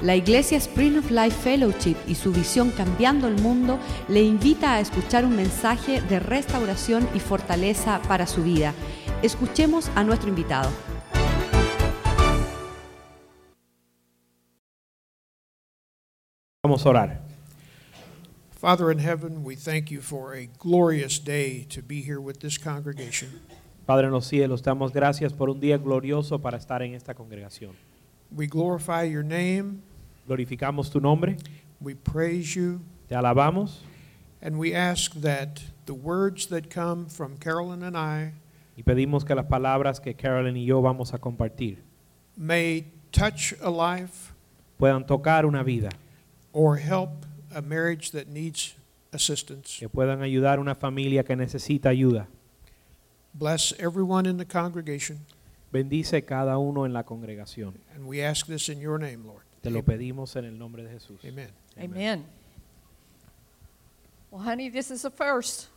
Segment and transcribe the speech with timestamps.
[0.00, 4.80] La Iglesia Spring of Life Fellowship y su visión Cambiando el Mundo le invita a
[4.80, 8.74] escuchar un mensaje de restauración y fortaleza para su vida.
[9.22, 10.70] Escuchemos a nuestro invitado.
[16.62, 17.20] Vamos a orar.
[18.52, 22.56] Father in heaven, we thank you for a glorious day to be here with this
[22.56, 23.30] congregation.
[23.84, 27.72] Padre en los cielos, damos gracias por un día glorioso para estar en esta congregación.
[28.30, 29.82] We glorify your name,
[30.28, 31.36] Glorificamos tu nombre,
[31.80, 33.78] we praise you, te alabamos
[34.42, 38.34] and we ask that the words that come from Carolyn and I
[38.76, 41.78] y pedimos que las palabras que Carolyn y yo vamos a compartir
[42.36, 44.32] may touch a life
[44.78, 45.88] puedan tocar una vida,
[46.52, 48.74] or help a marriage that needs
[49.12, 49.78] assistance.
[49.80, 52.28] que puedan ayudar a una familia que necesita ayuda.
[53.34, 55.20] Bless everyone in the congregation,
[55.72, 57.74] Bendice cada uno en la congregación.
[57.94, 59.42] and we ask this in your name, Lord.
[59.62, 61.24] Te lo pedimos en el nombre de Jesús.
[61.24, 61.50] Amen.
[61.76, 62.24] Amen.
[64.30, 65.68] Well, honey, this is a first.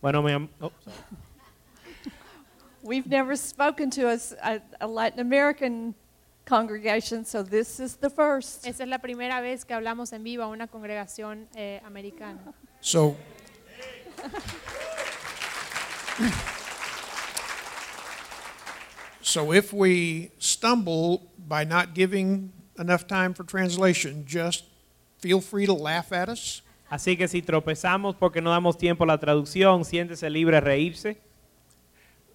[0.00, 0.72] Bueno, mi am- oh.
[2.82, 5.94] We've never spoken to us a, a Latin American
[6.44, 8.66] congregation, so this is the first.
[8.66, 12.40] Esta es la primera vez que hablamos en vivo a una congregación eh, americana.
[12.80, 13.16] So,
[19.22, 24.64] so if we stumble by not giving enough time for translation, just
[25.18, 26.62] feel free to laugh at us.
[26.90, 31.16] Así que si tropezamos porque no damos tiempo a la traducción, siéntese libre de reírse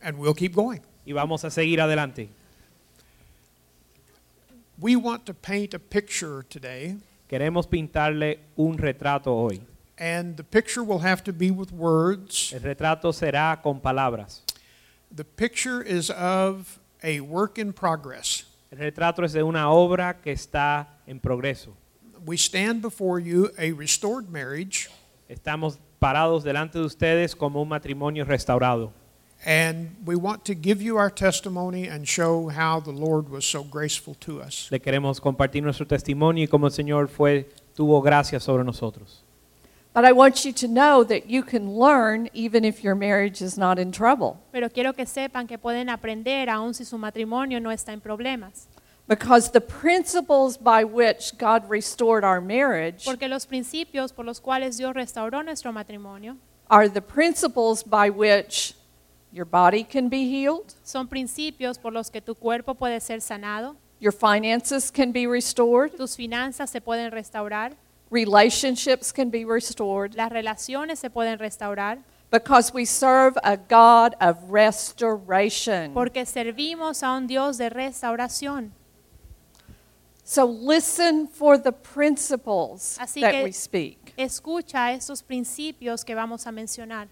[0.01, 0.81] and we'll keep going.
[1.05, 2.29] y vamos a seguir adelante.
[4.79, 6.97] We want to paint a picture today,
[7.29, 9.61] Queremos pintarle un retrato hoy.
[9.97, 12.53] and the picture will have to be with words.
[12.53, 14.41] El retrato será con palabras.
[15.11, 18.43] The picture is of a work in progress.
[18.71, 21.75] El retrato es de una obra que está en progreso.
[22.25, 24.89] We stand before you a restored marriage,
[25.29, 28.91] Estamos parados delante de ustedes como un matrimonio restaurado.
[29.45, 33.63] and we want to give you our testimony and show how the Lord was so
[33.63, 34.67] graceful to us.
[34.71, 39.23] Le queremos compartir nuestro testimonio y cómo el Señor fue tuvo gracia sobre nosotros.
[39.97, 43.57] But I want you to know that you can learn even if your marriage is
[43.57, 44.37] not in trouble.
[44.51, 48.67] Pero quiero que sepan que pueden aprender aun si su matrimonio no está en problemas.
[49.07, 54.77] Because the principles by which God restored our marriage Porque los principios por los cuales
[54.77, 56.37] Dios restauró nuestro matrimonio
[56.69, 58.75] are the principles by which
[59.31, 63.75] your body can be healed, son principios por los que tu cuerpo puede ser sanado,
[63.99, 67.73] your finances can be restored, tus finanzas se pueden restaurar,
[68.09, 71.99] relationships can be restored, las relaciones se pueden restaurar,
[72.31, 75.93] because we serve a God of restoration.
[75.93, 78.71] porque servimos a un Dios de restauración.
[80.23, 84.13] So listen for the principles Así that que- we speak.
[84.17, 87.07] Escucha estos principios que vamos a mencionar.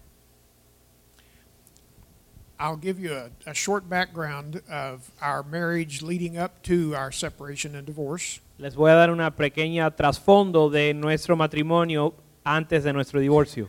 [2.58, 7.74] I'll give you a, a short background of our marriage leading up to our separation
[7.76, 8.40] and divorce.
[8.58, 12.14] Les voy a dar una pequeña trasfondo de nuestro matrimonio
[12.44, 13.68] antes de nuestro divorcio.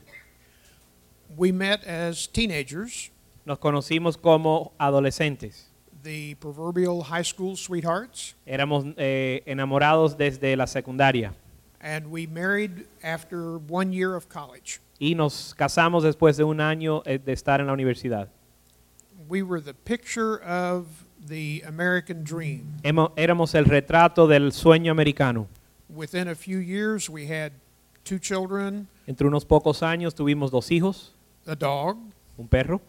[1.35, 3.11] We met as teenagers,
[3.45, 5.67] Nos conocimos como adolescentes.
[6.03, 11.33] the proverbial high school sweethearts, Éramos eh, enamorados desde la secundaria
[11.81, 14.79] and we married after one year of college.
[14.99, 18.29] y nos casamos después de un año eh, de estar en la universidad.
[19.29, 20.85] We were the picture of
[21.27, 22.79] the American dream.
[23.15, 25.47] Éramos el retrato del sueño americano.
[25.89, 27.51] Within a few years, we had
[28.03, 31.13] two children, Entre unos pocos años tuvimos dos hijos,
[31.45, 31.97] a dog,
[32.37, 32.81] un perro,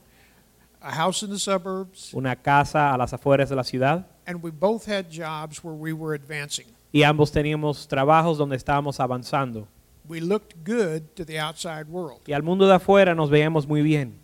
[0.80, 4.50] a house in the suburbs, una casa a las afueras de la ciudad and we
[4.50, 6.66] both had jobs where we were advancing.
[6.92, 9.66] y ambos teníamos trabajos donde estábamos avanzando.
[10.08, 13.82] We looked good to the outside world, Y al mundo de afuera nos veíamos muy
[13.82, 14.14] bien,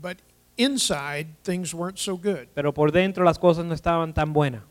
[0.00, 0.18] but
[0.56, 2.48] inside, things weren't so good.
[2.54, 4.62] pero por dentro las cosas no estaban tan buenas.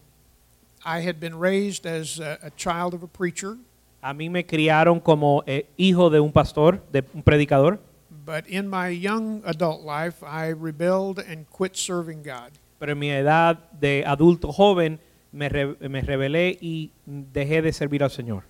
[0.85, 3.57] I had been raised as a, a child of a preacher,
[4.01, 7.79] A mí me criaron como eh, hijo de un pastor, de un predicador,
[8.25, 12.51] but in my young adult life, I rebelled and quit serving God.
[12.79, 14.99] pero en mi edad de adulto joven
[15.31, 18.43] me, re- me rebelé y dejé de servir al Señor.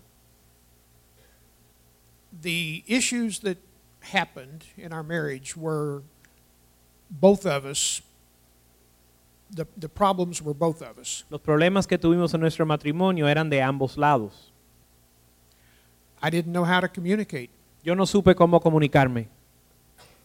[2.42, 3.58] The issues that
[4.02, 6.02] happened in our marriage were
[7.10, 8.02] both of us,
[9.50, 11.24] the, the problems were both of us.
[11.30, 14.52] Los problemas que tuvimos en nuestro matrimonio eran de ambos lados.
[16.22, 17.50] I didn't know how to communicate.
[17.84, 19.28] Yo no supe cómo comunicarme.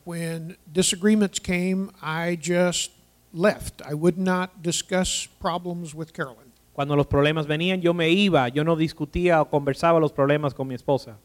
[0.04, 2.92] When disagreements came, I just
[3.32, 3.82] left.
[3.84, 6.52] I would not discuss problems with Carolyn.
[6.72, 10.68] Cuando los problemas venían, yo me iba, yo no discutía o conversaba los problemas con
[10.68, 11.16] mi esposa.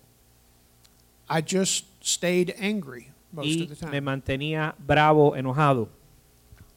[1.30, 4.02] I just stayed angry most Y of the me time.
[4.02, 5.90] mantenía bravo, enojado.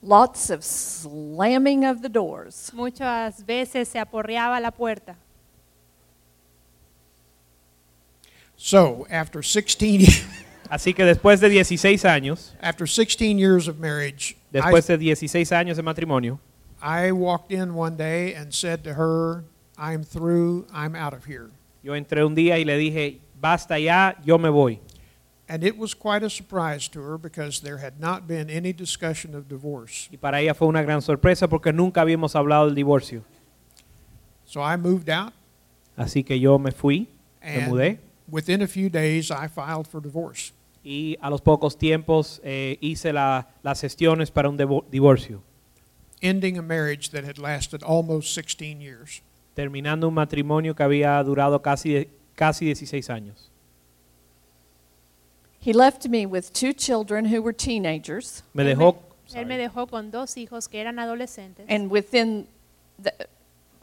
[0.02, 2.70] Lots of slamming of the doors.
[2.74, 5.16] Muchas veces se aporreaba la puerta.
[8.56, 10.06] So, after 16 ye-
[10.70, 15.52] Así que después de 16 años, after 16 years of marriage, I, después de 16
[15.52, 16.40] años de matrimonio,
[16.82, 19.44] I walked in one day and said to her,
[19.78, 20.66] "I'm through.
[20.72, 21.50] I'm out of here."
[21.84, 24.80] yo entré un día y le dije, basta ya, yo me voy.
[25.48, 29.34] And it was quite a surprise to her because there had not been any discussion
[29.37, 30.08] of divorce.
[30.10, 33.22] Y para ella fue una gran sorpresa porque nunca habíamos hablado del divorcio.
[34.44, 35.32] So I moved out,
[35.96, 37.08] Así que yo me fui,
[37.43, 37.98] me mudé
[38.28, 40.52] within a few days, I filed for divorce.
[40.84, 44.56] y a los pocos tiempos eh, hice la- las gestiones para un
[44.90, 45.42] divorcio,
[46.22, 49.22] ending a marriage that had lasted almost 16 years.
[49.54, 53.50] terminando un matrimonio que había durado casi, casi 16 años.
[55.66, 58.96] He left me with two children who were teenagers, Me Él dejó,
[59.34, 61.66] Él me dejó con dos hijos que eran adolescentes.
[61.68, 62.46] and within
[63.02, 63.12] the,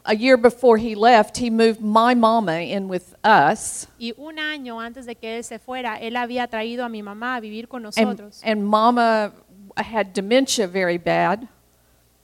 [0.06, 3.86] a year before he left, he moved my mama in with us.
[3.98, 7.36] Y un año antes de que él se fuera, él había traído a mi mamá
[7.36, 9.32] a vivir con And, and mama
[9.76, 11.46] had dementia very bad.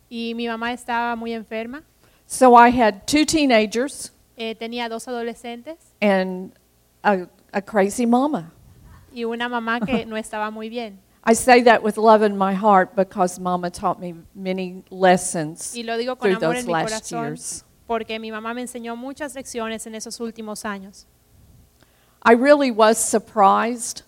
[0.09, 1.83] y mi mamá estaba muy enferma.
[2.27, 6.53] So I had two teenagers Eh, tenía dos adolescentes and
[7.05, 8.53] a, a crazy mama.
[9.13, 10.99] Y una mamá que no estaba muy bien.
[11.25, 15.83] I say that with love in my heart because mama taught me many lessons Y
[15.83, 17.65] lo digo con through amor those en mi last corazón years.
[17.87, 21.07] porque mi mamá me enseñó muchas lecciones en esos últimos años.
[22.23, 24.03] I really was surprised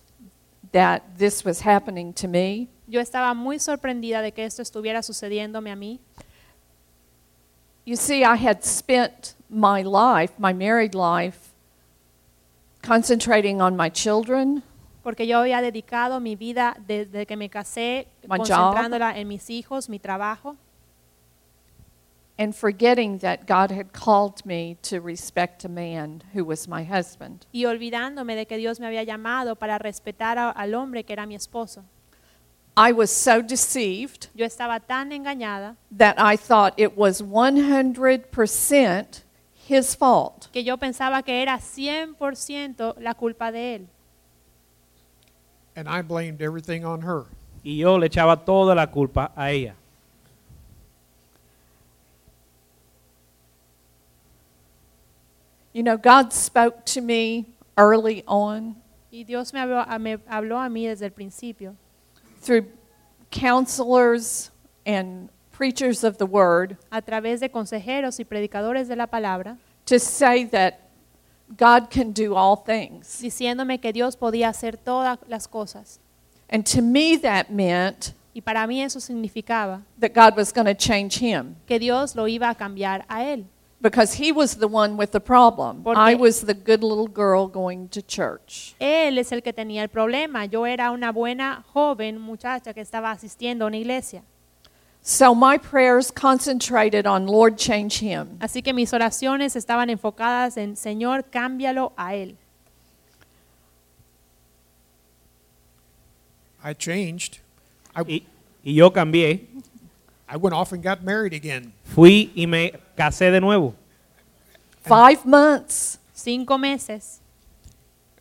[0.71, 2.69] that this was happening to me.
[2.87, 5.99] Yo estaba muy sorprendida de que esto estuviera sucediéndome a mí.
[7.85, 11.53] You see, I had spent my life, my married life,
[12.81, 14.63] concentrating on my children,
[15.03, 18.47] Porque yo había dedicado mi vida desde que me casé, My job.
[18.47, 20.55] concentrándola en mis hijos, mi trabajo,
[22.39, 27.45] and forgetting that God had called me to respect a man who was my husband.
[27.51, 31.25] y olvidándome de que Dios me había llamado para respetar a- al hombre que era
[31.27, 31.83] mi esposo.
[32.75, 39.23] I was so deceived Yo estaba tan engañada that I thought it was 100%
[39.69, 40.47] his fault.
[40.51, 43.87] que yo pensaba que era 100% la culpa de él.
[45.75, 47.25] And I blamed everything on her.
[47.63, 49.75] y yo le echaba toda la culpa a ella.
[55.71, 57.47] You know, God spoke to me
[57.77, 58.75] early on
[59.11, 61.75] Y Dios me habló, me habló a mí desde el principio,
[62.41, 62.65] through
[63.29, 64.49] counselors
[64.87, 69.99] and preachers of the word a través de consejeros y predicadores de la palabra, to
[69.99, 70.89] say that
[71.57, 73.19] God can do all things.
[73.21, 75.99] diciéndome que Dios podía hacer todas las cosas.
[76.49, 80.73] And to me, that meant Y para mí eso significaba that God was going to
[80.75, 83.45] change him que Dios lo iba a cambiar a él,
[83.79, 85.83] because he was the one with the problem.
[85.83, 88.75] Porque- I was the good little girl going to church.
[88.79, 90.45] Él es el que tenía el problema.
[90.45, 94.23] Yo era una buena joven muchacha que estaba asistiendo a una iglesia.
[95.05, 98.37] So my prayers concentrated on Lord, change him.
[98.39, 102.37] Así que mis oraciones estaban enfocadas en Señor, cámbialo a él.
[106.63, 107.39] I changed.
[107.93, 108.23] I, Y,
[108.63, 109.41] y yo cambié,
[110.29, 111.73] I went off and got married again.
[111.83, 113.75] fui y me casé de nuevo.
[114.83, 115.99] Five months.
[116.13, 117.19] Cinco meses.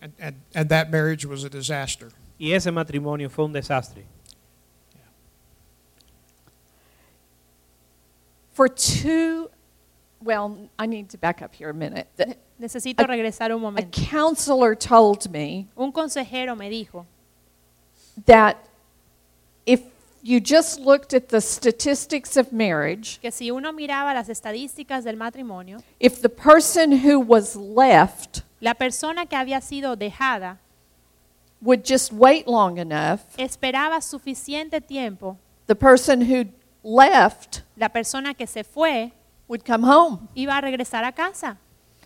[0.00, 2.10] And, and, and that marriage was a disaster.
[2.40, 4.02] Y ese matrimonio fue un desastre.
[8.52, 9.50] For two,
[10.22, 12.08] well, I need to back up here a minute.
[12.16, 17.04] The- Necesito A- regresar un A counselor told me Un consejero me dijo
[18.26, 18.56] that
[19.66, 19.80] if
[20.22, 25.16] you just looked at the statistics of marriage, que si uno miraba las estadísticas del
[25.16, 30.58] matrimonio, if the person who was left la persona que había sido dejada
[31.60, 36.44] would just wait long enough, esperaba suficiente tiempo, the person who
[36.82, 39.12] left la persona que se fue
[39.48, 40.28] would come home.
[40.34, 41.58] iba a regresar a casa.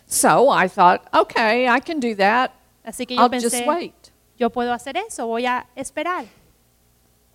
[0.06, 2.52] So I thought, okay, I can do that.
[2.84, 4.12] Así que yo I'll just wait.
[4.38, 6.26] yo puedo hacer eso, voy a esperar.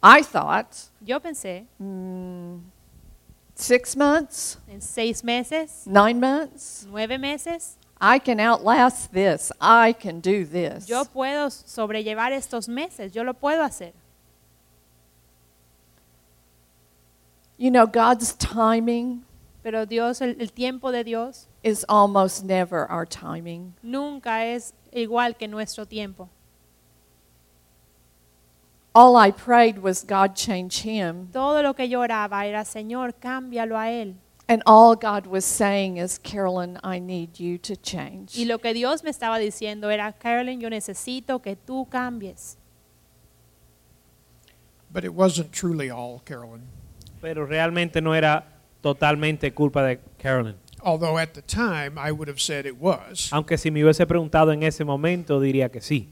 [0.04, 2.60] I thought Yo pensé, mm,
[3.56, 9.52] six months, en seis meses, nine months, nueve meses, I can outlast this.
[9.62, 10.88] I can do this.
[10.88, 13.94] yo puedo sobrellevar estos meses, yo lo puedo hacer.
[17.62, 19.24] You know, God's timing
[19.62, 23.76] Pero Dios, el, el tiempo de Dios is almost never our timing.
[23.84, 26.28] nunca es igual que nuestro tiempo.
[28.96, 31.30] All I prayed was God change him.
[31.32, 34.16] Todo lo que yo oraba era, Señor, cámbialo a él.
[34.50, 38.36] And all God was saying is, Carolyn, I need you to change.
[38.36, 42.58] Y lo que Dios me estaba diciendo era, Carolyn, yo necesito que tú cambies.
[44.92, 46.81] But it wasn't truly all Carolyn.
[47.22, 48.48] Pero realmente no era
[48.82, 50.56] totalmente culpa de Carolyn.
[50.84, 53.32] Although at the time I would have said it was.
[53.32, 56.10] Aunque si me hubiese preguntado en ese momento diría que sí.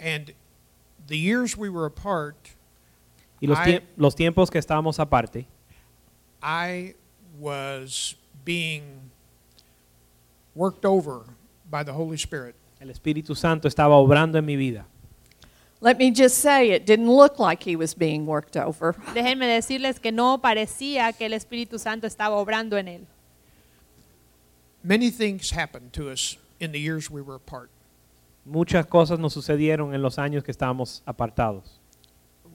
[0.00, 0.34] And
[1.06, 2.36] the years we were apart,
[3.40, 5.46] Y los, I- tie- los tiempos que estábamos aparte,
[6.42, 6.94] I
[7.38, 9.10] was being
[10.54, 11.24] worked over
[11.70, 12.54] by the Holy Spirit.
[12.80, 14.86] el Espíritu Santo estaba obrando en mi vida.
[15.80, 18.94] Let me just say, it didn't look like he was being worked over.
[19.14, 23.06] Déjenme decirles que no parecía que el Espíritu Santo estaba obrando en él.
[24.82, 27.70] Many things happened to us in the years we were apart.
[28.46, 31.80] Muchas cosas nos sucedieron en los años que estábamos apartados.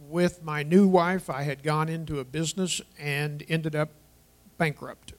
[0.10, 3.90] With my new wife, I had gone into a business and ended up
[4.58, 5.14] bankrupt.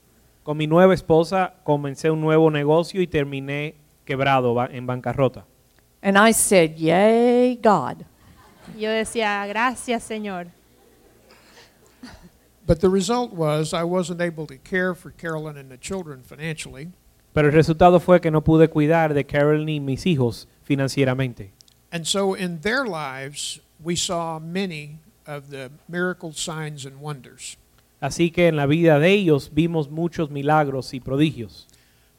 [0.45, 5.45] Con mi nueva esposa comencé un nuevo negocio y terminé quebrado en bancarrota.
[6.03, 8.05] And I said, Yay, God.
[8.75, 10.49] Y Yo decía, gracias Señor.
[12.67, 16.89] But the result was I wasn't able to care for Carolyn and the children financially,
[17.35, 21.51] Pero el resultado fue que no pude cuidar de Carol ni mis hijos financieramente.
[21.91, 27.57] And so in their lives, we saw many of the miracle signs and wonders
[28.01, 31.67] Así que en la vida de ellos vimos muchos milagros y prodigios.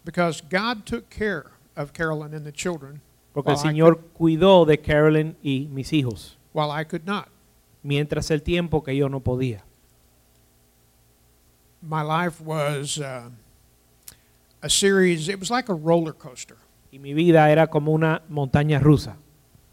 [0.05, 3.01] because God took care of Carolyn and the children
[3.33, 7.29] Porque el Señor could, cuidó de Carolyn y mis hijos, while I could not.
[7.81, 9.63] mientras el tiempo que yo no podía.
[11.81, 13.29] My life was uh,
[14.61, 16.57] a series, it was like a roller coaster.
[16.91, 19.17] Y mi vida era como una montaña rusa.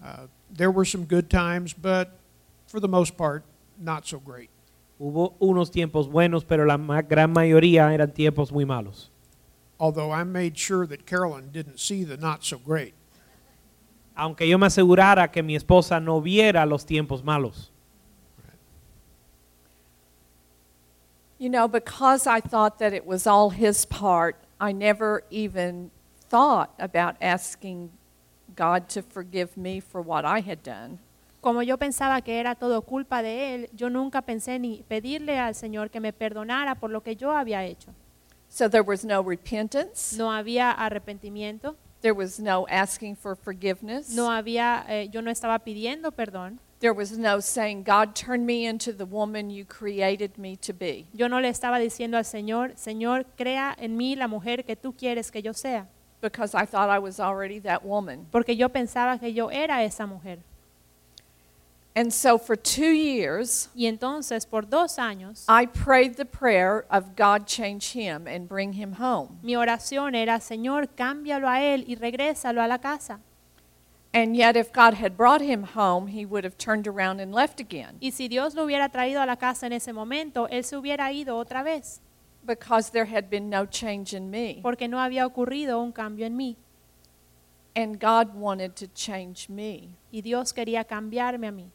[0.03, 2.19] Uh, there were some good times, but
[2.67, 3.45] for the most part,
[3.79, 4.51] not so great.
[4.99, 9.11] Hubo unos tiempos buenos, pero la gran mayoría eran tiempos muy malos.
[9.79, 12.95] Although I made sure that Carolyn didn't see the not so great.
[14.21, 17.71] Aunque yo me asegurara que mi esposa no viera los tiempos malos.
[21.39, 25.91] You know, because I thought that it was all his part, I never even
[26.29, 27.93] thought about asking
[28.55, 30.99] God to forgive me for what I had done.
[31.41, 35.55] Como yo pensaba que era todo culpa de él, yo nunca pensé ni pedirle al
[35.55, 37.95] Señor que me perdonara por lo que yo había hecho.
[38.51, 44.31] So there was no repentance, No había arrepentimiento, there was no asking for forgiveness, no
[44.31, 48.93] había, eh, yo no estaba pidiendo perdón, there was no saying, God, turn me into
[48.93, 51.07] the woman you created me to be.
[51.13, 54.95] yo no le estaba diciendo al Señor, Señor, crea en mí la mujer que tú
[54.97, 55.87] quieres que yo sea,
[56.23, 58.27] Because I thought I was already that woman.
[58.31, 60.41] porque yo pensaba que yo era esa mujer.
[61.95, 67.17] And so for two years, Y entonces por dos años I prayed the prayer of
[67.17, 69.41] God change him and bring him home.
[69.43, 73.19] mi oración era, Señor, cámbialo a él y regrésalo a la casa.
[74.13, 77.61] And yet, if God had brought him home, he would have turned around and left
[77.61, 80.77] again Y si Dios lo hubiera traído a la casa en ese momento, él se
[80.77, 82.01] hubiera ido otra vez,
[82.45, 84.61] because there had been no change in me.
[84.63, 86.57] porque no había ocurrido un cambio en mí.
[87.77, 89.97] And God wanted to change me.
[90.13, 91.71] Y Dios quería cambiarme a mí.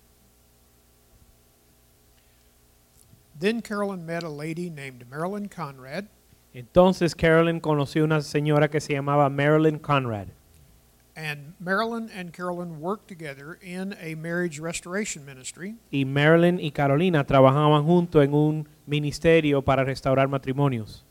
[3.37, 6.07] Then Carolyn met a lady named Marilyn Conrad,
[6.53, 10.27] Entonces Carolyn conoció una señora que se llamaba Marilyn Conrad.
[11.17, 15.75] and Marilyn and Carolyn worked together in a marriage restoration ministry.
[15.91, 21.03] Y Marilyn y Carolina trabajaban juntos en un ministerio para restaurar matrimonios.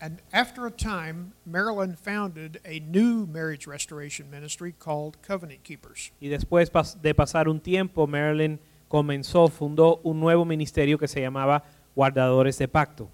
[0.00, 6.12] And after a time, Marilyn founded a new marriage restoration ministry called Covenant Keepers.
[6.20, 6.70] Y después
[7.02, 8.58] de pasar un tiempo, Marilyn
[8.90, 11.62] comenzó, fundó un nuevo ministerio que se llamaba
[11.94, 13.08] Guardadores de Pacto.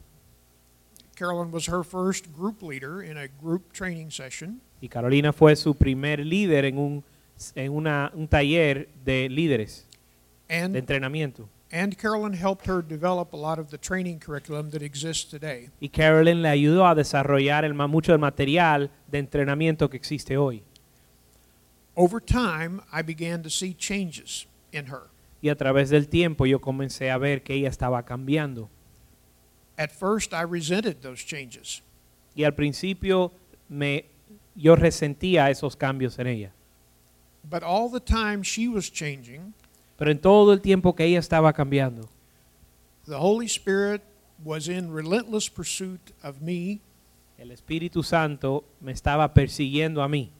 [1.14, 5.75] Carolyn was her first group leader in a group training session, Y Carolina fue su
[5.75, 7.04] primer líder en un,
[7.54, 9.87] en una- un taller de líderes,
[10.49, 11.47] de and, entrenamiento.
[11.73, 15.68] and Carolyn helped her develop a lot of the training curriculum that exists today.
[15.80, 20.62] Y Carolyn le ayudó a desarrollar el, mucho del material de entrenamiento que existe hoy.
[21.95, 25.09] Over time, I began to see changes in her.
[25.43, 28.71] Y a través del tiempo yo comencé a ver que ella estaba cambiando.
[29.78, 31.83] At first, I resented those changes,
[32.35, 33.33] Y al principio
[33.69, 34.07] me,
[34.55, 36.52] yo resentía esos cambios en ella.
[37.49, 39.55] but all the time she was changing,
[39.97, 42.09] Pero en todo el tiempo que ella estaba cambiando,
[43.07, 44.02] the Holy Spirit
[44.43, 46.81] was in relentless pursuit of me,
[47.38, 50.33] El Espíritu Santo me estaba persiguiendo a mí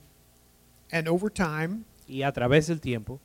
[0.91, 3.19] and over time, y a través del tiempo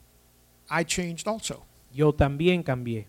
[0.70, 1.64] I changed also.
[1.92, 3.06] yo también cambié.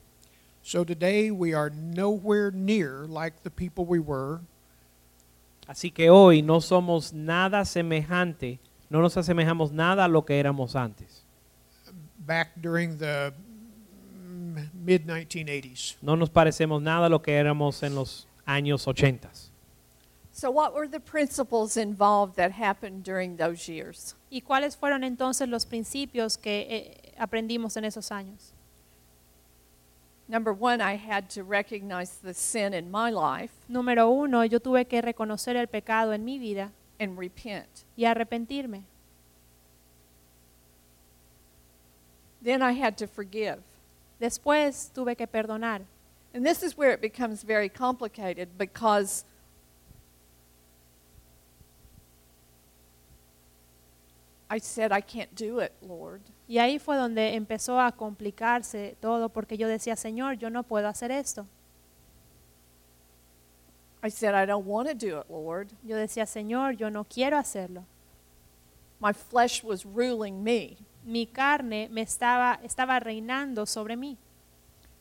[0.62, 4.42] So today we are nowhere near like the people we were
[5.68, 10.76] Así que hoy no somos nada semejante, no nos asemejamos nada a lo que éramos
[10.76, 11.24] antes.
[12.26, 13.34] back during the
[14.74, 15.96] mid 1980s.
[16.02, 19.30] No nos parecemos nada a lo que éramos en los años 80.
[20.32, 24.16] So, what were the principles involved that happened during those years?
[24.32, 28.54] ¿Y cuáles fueron entonces los principios que eh, aprendimos en esos años?
[30.28, 34.88] Number one, I had to recognize the sin in my life Número uno, yo tuve
[34.88, 37.84] que reconocer el pecado en mi vida and repent.
[37.98, 38.84] y arrepentirme.
[42.42, 43.60] Then I had to forgive.
[44.20, 45.82] Después tuve que perdonar.
[46.34, 49.24] And this is where it becomes very complicated because
[54.50, 56.22] I said, I can't do it, Lord.
[56.54, 60.88] Y ahí fue donde empezó a complicarse todo porque yo decía, Señor, yo no puedo
[60.88, 61.48] hacer esto.
[64.04, 65.70] I said, I don't want to do it, Lord.
[65.82, 67.84] Yo decía, Señor, yo no quiero hacerlo.
[69.00, 70.78] My flesh was ruling me.
[71.04, 74.20] Mi carne me estaba, estaba reinando sobre mí.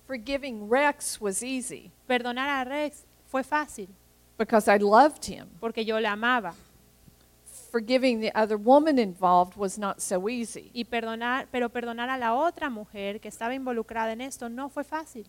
[0.06, 3.90] Forgiving Rex was easy Perdonar a Rex fue fácil
[4.38, 5.49] because I loved him.
[5.61, 6.54] porque yo le amaba.
[7.72, 12.34] Forgiving the other woman involved was not so easy Y perdonar, pero perdonar a la
[12.34, 15.26] otra mujer que estaba involucrada en esto no fue fácil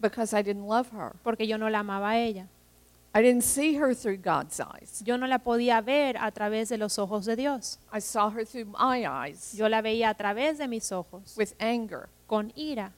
[0.00, 1.12] because I didn't love her.
[1.22, 2.48] porque yo no la amaba a ella.
[3.14, 5.02] I didn't see her through God's eyes.
[5.04, 7.78] Yo no la podía ver a través de los ojos de Dios.
[7.92, 11.54] I saw her through my eyes Yo la veía a través de mis ojos, with
[11.60, 12.08] anger.
[12.26, 12.92] con ira.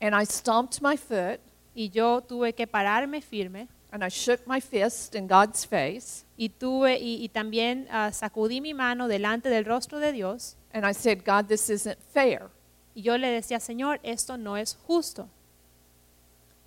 [0.00, 1.40] And I stomped my foot
[1.74, 6.48] Y yo tuve que pararme firme and I shook my fist in God's face y,
[6.48, 10.56] tuve, y, y también ah, sacudí mi mano delante del rostro de Dios.
[10.76, 12.50] and I said, God, this isn't fair.
[12.94, 15.30] Y yo le decía, Señor, esto no es justo.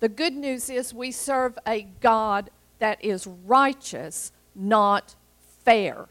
[0.00, 5.14] The good news is we serve a God that is righteous, not
[5.64, 6.08] fair.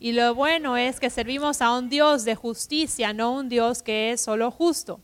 [0.00, 4.10] Y lo bueno es que servimos a un Dios de justicia, no un Dios que
[4.10, 4.98] es solo justo.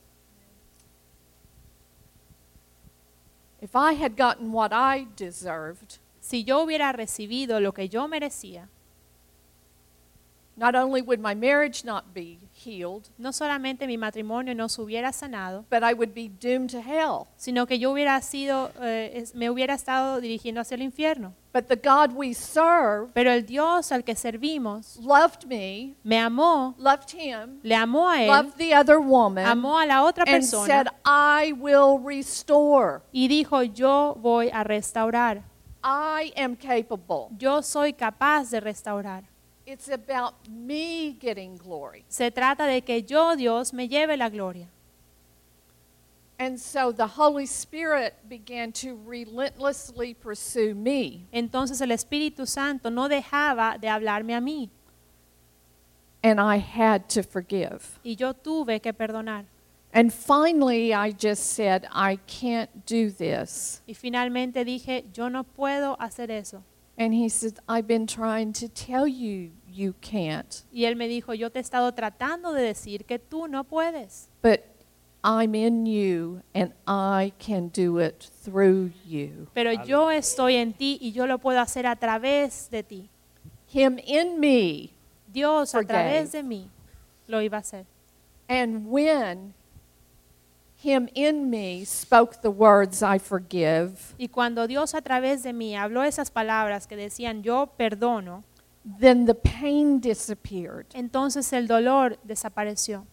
[3.60, 8.68] If I had gotten what I deserved, Si yo hubiera recibido lo que yo merecía,
[10.56, 15.12] not only would my marriage not be healed, no solamente mi matrimonio no se hubiera
[15.12, 17.26] sanado, but I would be doomed to hell.
[17.36, 21.34] sino que yo hubiera sido, eh, me hubiera estado dirigiendo hacia el infierno.
[21.52, 26.74] But the God we serve Pero el Dios al que servimos loved me, me amó,
[26.78, 30.42] loved him, le amó a él, loved the other woman, amó a la otra and
[30.42, 33.00] persona said, I will restore.
[33.12, 35.42] y dijo, yo voy a restaurar.
[35.82, 37.28] I am capable.
[37.38, 39.24] Yo soy capaz de restaurar.
[39.70, 42.04] It's about me getting glory.
[42.08, 44.66] Se trata de que yo, Dios, me lleve la gloria.
[46.38, 51.26] And so the Holy Spirit began to relentlessly pursue me.
[51.34, 54.70] Entonces el Espíritu Santo no dejaba de hablarme a mí
[56.22, 57.98] And I had to forgive.
[58.02, 59.44] y yo tuve que perdonar.
[59.92, 63.82] And finally, I just said, I can't do this.
[63.86, 66.62] Y finalmente dije, yo no puedo hacer eso.
[66.96, 71.34] And he said, I've been trying to tell you you can't, Y él me dijo,
[71.34, 74.60] yo te he estado tratando de decir que tú no puedes, but
[75.24, 79.48] I'm in you and I can do it through you.
[79.54, 83.10] pero yo estoy en ti y yo lo puedo hacer a través de ti.
[83.72, 84.90] Him in me.
[85.30, 85.86] Dios a Forgave.
[86.10, 86.68] través de mí
[87.26, 87.84] lo iba a hacer.
[88.48, 89.52] And when
[90.82, 95.76] him in me spoke the words, I forgive, Y cuando Dios a través de mí
[95.76, 98.42] habló esas palabras que decían yo perdono,
[99.00, 100.86] then the pain disappeared.
[100.94, 103.04] entonces el dolor desapareció.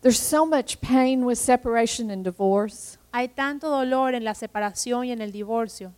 [0.00, 2.98] There's so much pain with separation and divorce.
[3.12, 5.92] Hay tanto dolor en la separación y en el divorcio.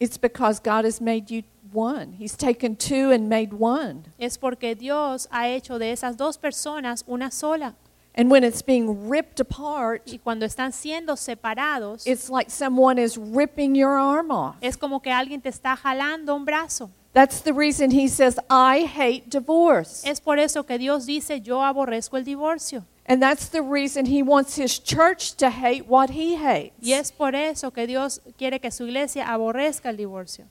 [0.00, 2.14] It's because God has made you one.
[2.14, 4.04] He's taken two and made one.
[4.18, 7.74] Es porque Dios ha hecho de esas dos personas una sola.
[8.14, 13.16] And when it's being ripped apart, Y cuando están siendo separados, it's like someone is
[13.16, 14.56] ripping your arm off.
[14.60, 16.90] es como que alguien te está jalando un brazo.
[17.14, 20.02] That's the reason he says, I hate divorce.
[20.06, 22.84] Es por eso que Dios dice, yo aborrezco el divorcio.
[23.06, 26.72] And that's the reason he wants his church to hate what he hates.
[26.82, 30.46] Y es por eso que Dios quiere que su iglesia aborrezca el divorcio.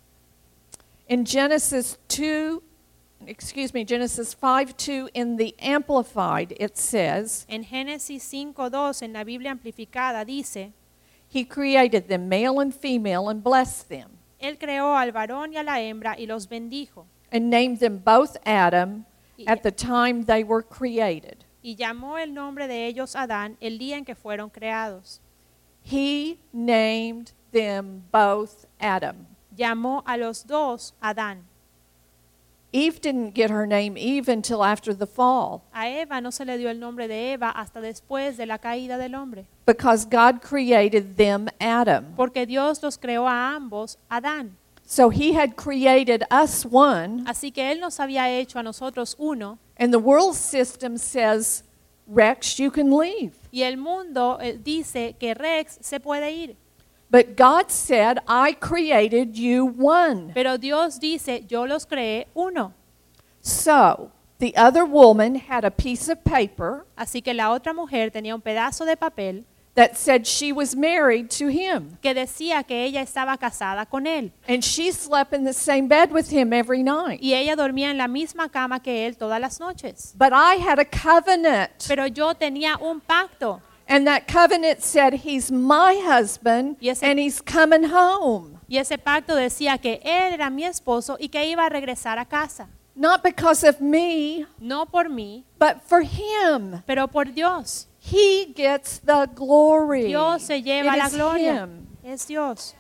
[1.07, 2.61] In Genesis 2
[3.27, 9.23] excuse me, Genesis 5 2 in the Amplified, it says, En Génesis 5.2 en la
[9.23, 10.73] Biblia amplificada dice,
[11.27, 15.63] He created them male and female and blessed them, Él creó al varón y a
[15.63, 19.05] la hembra y los bendijo, and named them both Adam
[19.47, 21.45] at the time they were created.
[21.63, 25.21] y llamó el nombre de ellos Adán el día en que fueron creados.
[25.83, 29.27] He named them both Adam.
[29.55, 31.47] Llamó a los dos Adán.
[32.73, 36.57] Eve didn't get her name Eve until after the fall A Eva no se le
[36.57, 41.17] dio el nombre de Eva hasta después de la caída del hombre, because God created
[41.17, 42.13] them Adam.
[42.15, 44.57] porque Dios los creó a ambos Adán.
[44.85, 49.57] So he had created us one, Así que Él nos había hecho a nosotros uno,
[49.77, 51.63] and the world system says,
[52.07, 53.33] Rex, you can leave.
[53.51, 56.55] y el mundo eh, dice que Rex se puede ir.
[57.11, 60.31] But God said, I created you one.
[60.33, 62.73] Pero Dios dice, yo los creé uno.
[63.41, 68.33] So the other woman had a piece of paper Así que la otra mujer tenía
[68.33, 69.45] un pedazo de papel
[69.75, 71.97] that said she was married to him.
[72.01, 74.31] que decía que ella estaba casada con él.
[74.47, 77.19] And she slept in the same bed with him every night.
[77.21, 80.13] Y ella dormía en la misma cama que él todas las noches.
[80.17, 81.71] But I had a covenant.
[81.87, 83.61] Pero yo tenía un pacto.
[83.91, 88.59] And that covenant said, He's my husband Yes, and he's coming home.
[88.69, 92.23] Y ese pacto decía que él era mi esposo y que iba a regresar a
[92.25, 92.69] casa.
[92.95, 96.81] Not because of me, No por mí, but for him.
[96.87, 97.87] pero por Dios.
[97.99, 100.07] He gets the glory.
[100.07, 101.53] Dios se lleva It la is gloria.
[101.65, 101.87] him.
[102.03, 102.75] Es Dios.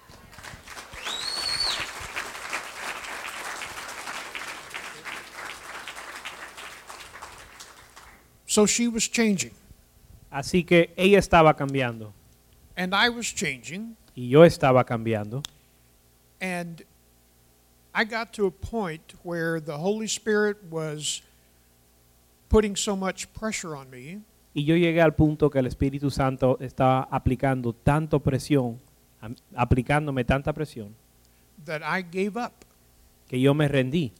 [8.45, 9.51] So she was changing,
[10.31, 12.13] Así que ella estaba cambiando
[12.75, 15.43] and I was changing, y yo estaba cambiando.
[16.39, 16.83] and
[17.93, 21.21] I got to a point where the Holy Spirit was
[22.49, 24.21] putting so much pressure on me
[24.53, 28.79] Y yo llegué al punto que el Espíritu Santo estaba aplicando tanto presión,
[29.55, 30.93] aplicándome tanta presión,
[31.65, 32.53] that I gave up.
[33.29, 34.11] que yo me rendí,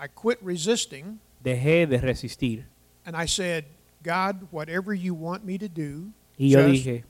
[0.00, 2.66] I quit resisting, dejé de resistir.
[3.04, 3.64] and I said,
[4.02, 7.04] God, whatever you want me to do, Y yo just, dije,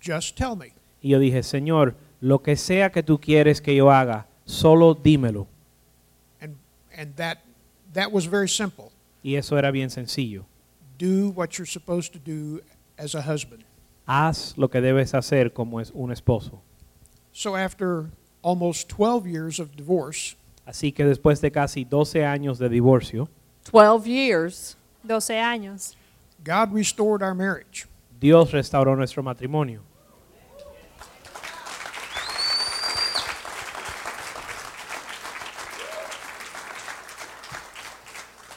[0.00, 0.72] just tell me.
[1.02, 5.46] y yo dije, Señor, lo que sea que tú quieres que yo haga, solo dímelo.
[6.40, 6.56] And,
[6.96, 7.38] and that,
[7.94, 8.92] that was very simple.
[9.22, 10.44] Y eso era bien sencillo.
[10.98, 12.60] Do what you're supposed to do
[12.98, 13.64] as a husband.
[14.06, 16.60] Haz lo que debes hacer como es un esposo.
[17.32, 18.10] So after
[18.42, 23.28] almost 12 years of divorce, Así que después de casi 12 años de divorcio,
[23.70, 24.76] 12 years.
[25.06, 25.94] 12 años.
[26.44, 27.86] God restored our marriage.
[28.20, 29.80] Dios restauró nuestro matrimonio.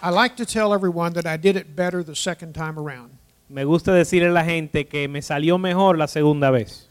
[0.02, 3.17] I like to tell everyone that I did it better the second time around.
[3.50, 6.88] Me gusta decirle a la gente que me salió mejor la segunda vez.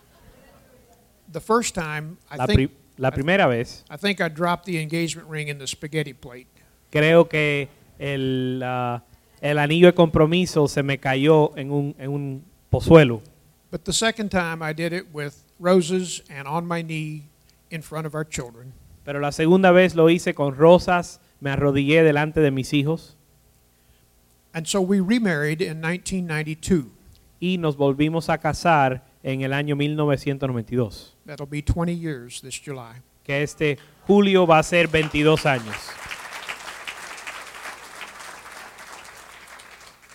[1.30, 4.80] The first time, I La, think, pri- la primera vez, I think I dropped the
[4.80, 6.46] engagement ring in the spaghetti plate.
[6.90, 7.68] creo que
[8.00, 9.02] el, ah,
[9.40, 13.22] el anillo de compromiso se me cayó en un, en un pozuelo.
[13.70, 17.24] But the second time, I did it with roses and on my knee
[17.70, 18.72] in front of our children.
[19.04, 23.16] Pero la segunda vez lo hice con rosas, me arrodillé delante de mis hijos
[24.52, 26.86] And so we remarried in 1992.
[27.40, 33.02] y nos volvimos a casar en el año 1992, That'll be 20 years this July.
[33.22, 35.76] que este julio va a ser 22 años.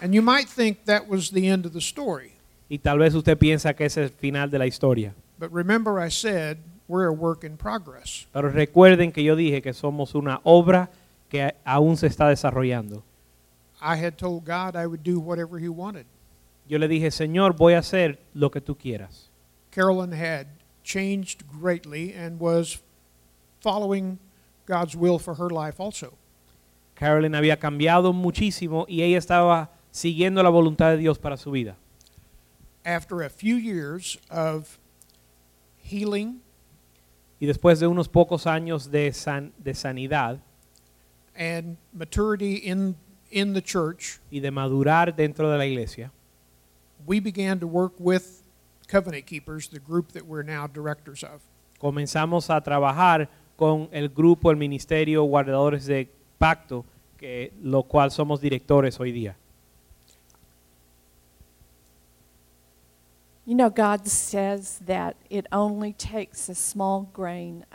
[0.01, 2.33] And you might think that was the end of the story.
[2.69, 5.13] Y tal vez usted piensa que es el final de la historia.
[5.37, 8.27] But remember, I said we're a work in progress.
[8.33, 10.89] Pero recuerden que yo dije que somos una obra
[11.29, 13.03] que aún se está desarrollando.
[13.81, 16.05] I had told God I would do whatever He wanted.
[16.67, 19.29] Yo le dije, Señor, voy a hacer lo que tú quieras.
[19.71, 20.47] Carolyn had
[20.83, 22.81] changed greatly and was
[23.61, 24.19] following
[24.65, 26.13] God's will for her life also.
[26.95, 31.75] Carolyn había cambiado muchísimo y ella estaba siguiendo la voluntad de Dios para su vida.
[32.83, 34.79] After a few years of
[35.83, 36.41] healing
[37.39, 40.39] Y después de unos pocos años de, san- de sanidad
[41.35, 42.95] and maturity in,
[43.31, 46.11] in the church, y de madurar dentro de la iglesia,
[47.05, 48.43] we began to work with
[48.87, 51.41] Covenant Keepers, the group that we're now directors of.
[51.79, 56.85] comenzamos a trabajar con el grupo, el ministerio Guardadores de Pacto,
[57.17, 59.35] que, lo cual somos directores hoy día.
[63.45, 67.65] You know, God says that it only takes a small grain,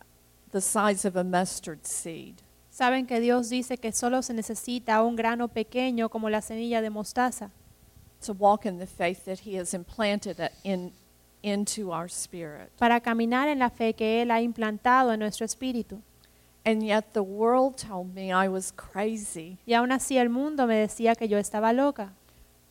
[0.52, 2.42] the size of a mustard seed,
[2.76, 6.90] Saben que Dios dice que solo se necesita un grano pequeño como la semilla de
[6.90, 7.50] mostaza
[8.20, 10.92] to walk in the faith that He has implanted in,
[11.42, 12.70] into our spirit.
[12.78, 16.02] para caminar en la fe que Él ha implantado en nuestro espíritu.
[16.66, 19.56] And yet the world told me I was crazy.
[19.66, 22.12] Y aún así el mundo me decía que yo estaba loca.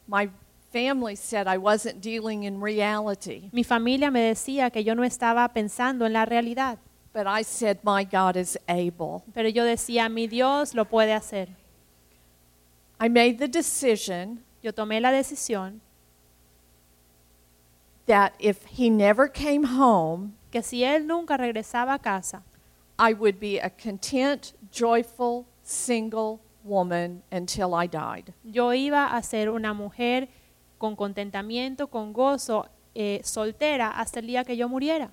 [0.07, 0.29] My
[0.75, 3.49] family said I wasn't dealing in reality.
[3.53, 6.77] Mi familia me decía que yo no estaba pensando en la realidad.
[7.13, 9.23] But I said, My God is able.
[9.33, 11.47] Pero yo decía, mi Dios lo puede hacer.
[12.99, 15.79] I made the decision Yo tomé la decisión
[18.07, 22.41] that if He never came home, que si Él nunca regresaba a casa,
[22.97, 28.33] I would be a content, joyful, single woman until I died.
[28.43, 30.29] yo iba a ser una mujer
[30.77, 35.11] con contentamiento, con gozo, eh, soltera hasta el día que yo muriera.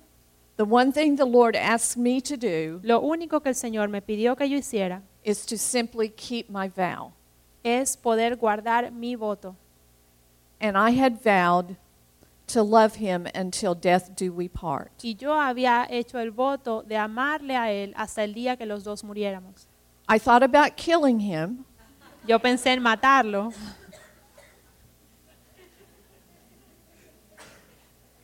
[0.55, 4.01] The one thing the Lord asked me to do Lo único que el Señor me
[4.01, 7.13] pidió que yo hiciera is to simply keep my vow.
[7.63, 9.55] es poder guardar mi voto.
[10.61, 11.77] And I had vowed
[12.47, 14.91] to love Him until death do we part.
[15.01, 18.83] Y yo había hecho el voto de amarle a Él hasta el día que los
[18.83, 19.67] dos muriéramos.
[20.07, 21.65] I thought about killing Him,
[22.25, 23.51] Yo pensé en matarlo,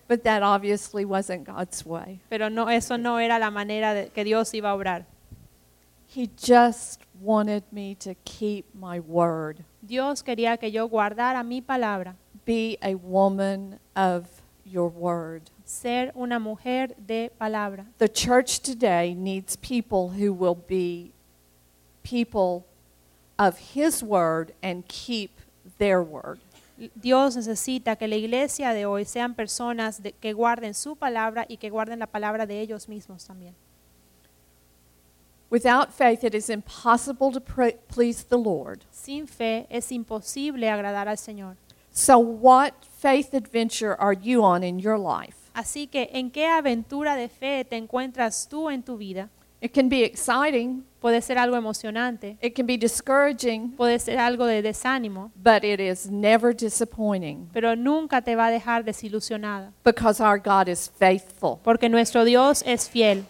[0.09, 2.19] but that obviously wasn't God's way.
[2.29, 5.05] pero no, eso no era la manera de, que Dios iba a obrar.
[6.07, 12.15] He just wanted me to keep my word, Dios quería que yo guardara mi palabra,
[12.43, 14.27] be a woman of
[14.65, 15.43] your word.
[15.63, 17.85] ser una mujer de palabra.
[17.99, 21.11] The church today needs people who will be
[22.01, 22.65] people
[23.37, 25.39] of His word and keep
[25.77, 26.39] their word.
[26.95, 31.57] Dios necesita que la iglesia de hoy sean personas de- que guarden su palabra y
[31.57, 33.53] que guarden la palabra de ellos mismos también.
[35.51, 38.85] Without faith, it is impossible to please the Lord.
[38.91, 41.55] Sin fe es imposible agradar al Señor.
[41.91, 45.35] So, what faith adventure are you on in your life?
[45.55, 49.29] Así que, ¿en qué aventura de fe te encuentras tú en tu vida?
[49.59, 54.45] It can be exciting, Puede ser algo emocionante, it can be discouraging, puede ser algo
[54.45, 60.21] de desánimo, but it is never disappointing pero nunca te va a dejar desilusionada, because
[60.21, 61.57] our God is faithful.
[61.63, 63.25] porque nuestro Dios es fiel.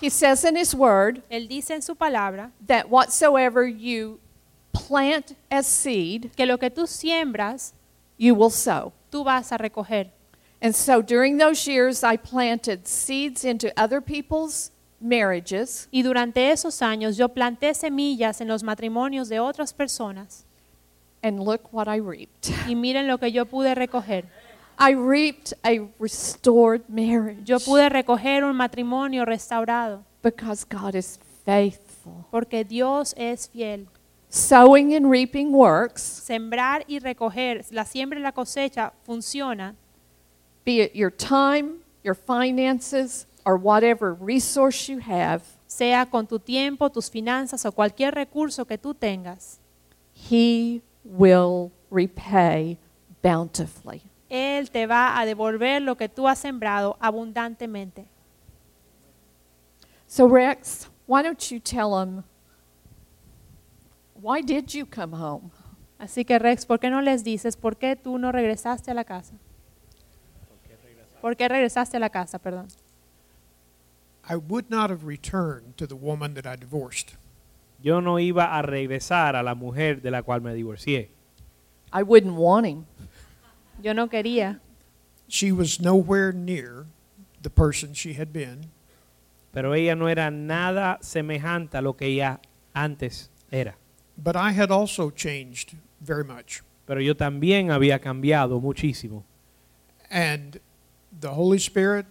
[0.00, 4.18] He says in His word Él dice en su palabra that whatsoever you
[4.72, 7.72] plant as seed, que lo que tú siembras,
[8.18, 8.92] you will sow.
[9.10, 10.10] tú vas a recoger.
[10.62, 14.70] And so during those years, I planted seeds into other people's
[15.00, 20.44] marriages, Y durante esos años yo planté semillas en los matrimonios de otras personas
[21.24, 22.50] and look what I reaped.
[22.68, 24.24] y miren lo que yo pude recoger.
[24.78, 32.24] I reaped a restored marriage Yo pude recoger un matrimonio restaurado because God is faithful.
[32.30, 33.88] porque Dios es fiel.
[34.28, 39.74] Sowing and reaping works, Sembrar y recoger, la siembra y la cosecha funciona,
[40.64, 46.88] be it your time, your finances, or whatever resource you have, sea con tu tiempo,
[46.88, 49.58] tus finanzas o cualquier recurso que tú tengas.
[50.14, 52.78] He will repay
[53.22, 54.02] bountifully.
[54.30, 58.06] Él te va a devolver lo que tú has sembrado abundantemente.
[60.06, 62.24] So, Rex, why don't you tell them
[64.22, 65.50] why did you come home?
[65.98, 69.04] Así que Rex, ¿por qué no les dices por qué tú no regresaste a la
[69.04, 69.34] casa?
[71.22, 72.66] ¿Por qué regresaste a la casa, perdón?
[74.28, 77.16] I would not have returned to the woman that I divorced.
[77.80, 81.08] Yo no iba a regresar a la mujer de la cual me divorcié.
[81.92, 82.86] I wouldn't want him.
[83.82, 84.60] Yo no quería.
[85.28, 86.86] She was nowhere near
[87.40, 88.70] the person she had been,
[89.52, 92.40] Pero ella no era nada semejante a lo que ella
[92.74, 93.76] antes era.
[94.16, 96.62] but I had also changed very much.
[96.86, 99.24] Pero yo también había cambiado muchísimo.
[100.10, 100.60] And
[101.20, 102.06] the Holy Spirit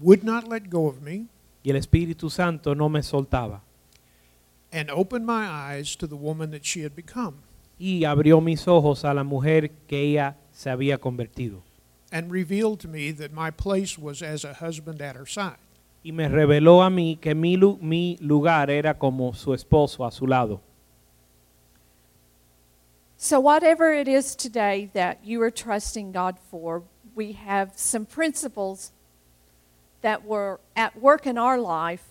[0.00, 1.26] would not let go of me
[1.64, 3.60] Y el Espíritu Santo no me soltaba.
[4.72, 7.36] and opened my eyes to the woman that she had become
[7.80, 11.62] Y abrió mis ojos a la mujer que ella se había convertido.
[12.12, 15.58] and revealed to me that my place was as a husband at her side.
[16.04, 20.10] Y me reveló a mí que mi, lu- mi lugar era como su esposo a
[20.10, 20.60] su lado.
[23.16, 26.82] So, whatever it is today that you are trusting God for,
[27.18, 28.92] we have some principles
[30.02, 32.04] that were at work in our life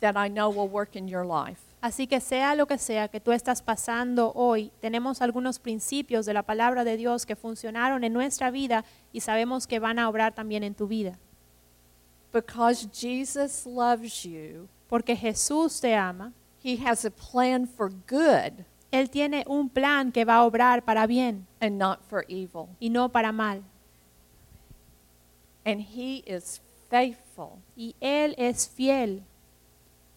[0.00, 1.60] that I know will work in your life.
[1.82, 6.32] Así que sea lo que sea que tú estás pasando hoy, tenemos algunos principios de
[6.32, 10.34] la palabra de Dios que funcionaron en nuestra vida y sabemos que van a obrar
[10.34, 11.18] también en tu vida.
[12.32, 16.32] because Jesus loves you, Porque Jesús te ama.
[16.62, 21.06] He has a plan for good Él tiene un plan que va a obrar para
[21.06, 22.68] bien and not for evil.
[22.80, 23.62] y no para mal.
[25.66, 29.22] And He is faithful Y Él es fiel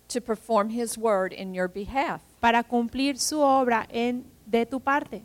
[0.07, 2.21] to perform His word in your behalf.
[2.39, 5.23] para cumplir su obra en, de tu parte.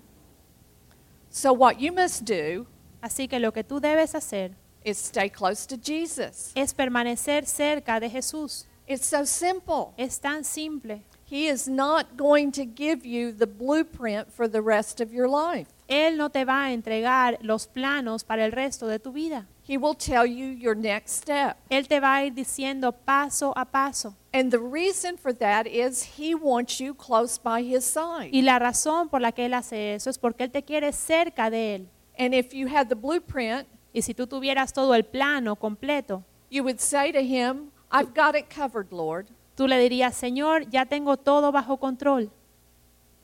[1.31, 2.67] So, what you must do
[3.03, 6.53] Así que lo que tú debes hacer is stay close to Jesus.
[6.55, 8.65] es permanecer cerca de Jesús.
[8.87, 9.93] It's so simple.
[9.97, 11.03] Es tan simple.
[11.27, 15.69] He is not going to give you the blueprint for the rest of your life.
[15.89, 19.47] Él no te va a entregar los planos para el resto de tu vida.
[19.67, 21.57] He will tell you your next step.
[21.71, 24.15] Él te va a ir diciendo paso a paso.
[24.33, 28.31] And the reason for that is He wants you close by His side.
[28.33, 31.51] Y la razón por la que Él hace eso es porque Él te quiere cerca
[31.51, 31.89] de Él.
[32.19, 36.65] And if you had the blueprint, Y si tú tuvieras todo el plano completo, you
[36.65, 39.29] would say to Him, I've got it covered, Lord.
[39.57, 42.29] tú le dirías, Señor, ya tengo todo bajo control.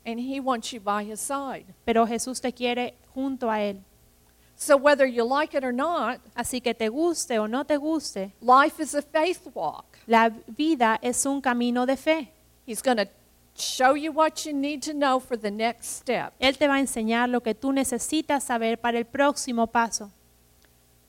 [0.05, 1.65] And He wants you by His side.
[1.85, 3.83] Pero Jesús te quiere junto a Él.
[4.61, 8.31] So whether you like it or not, Así que te guste o no te guste,
[8.41, 9.97] life is a faith walk.
[10.05, 12.31] la vida es un camino de fe.
[12.67, 13.07] He's going to
[13.55, 16.33] show you what you need to know for the next step.
[16.39, 20.11] Él te va a enseñar lo que tú necesitas saber para el próximo paso.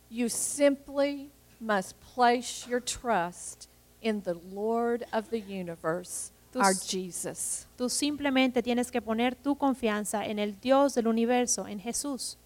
[0.08, 1.28] You simply
[1.60, 3.68] must place your trust
[4.00, 7.66] in the Lord of the universe, Tú our Jesus.
[7.76, 12.38] Tú simplemente tienes que poner tu confianza en el Dios del universo, en Jesús.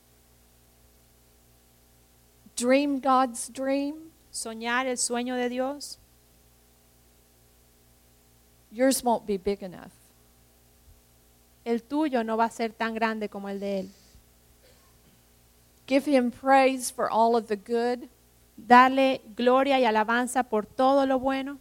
[2.56, 4.10] Dream God's dream.
[4.32, 5.98] Soñar el sueño de Dios,
[8.70, 9.92] Yours won't be big enough.
[11.64, 13.88] el tuyo no va a ser tan grande como el de Él.
[15.86, 18.08] Give Him praise for all of the good
[18.58, 21.58] Dale gloria y alabanza por todo lo bueno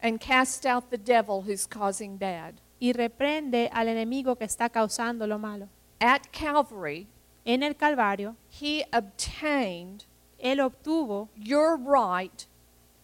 [0.00, 2.54] and cast out the devil who's causing bad.
[2.80, 5.68] y reprende al enemigo que está causando lo malo.
[6.00, 7.06] At Calvary,
[7.44, 10.04] En el Calvario, He obtained
[10.38, 12.46] Él obtuvo your right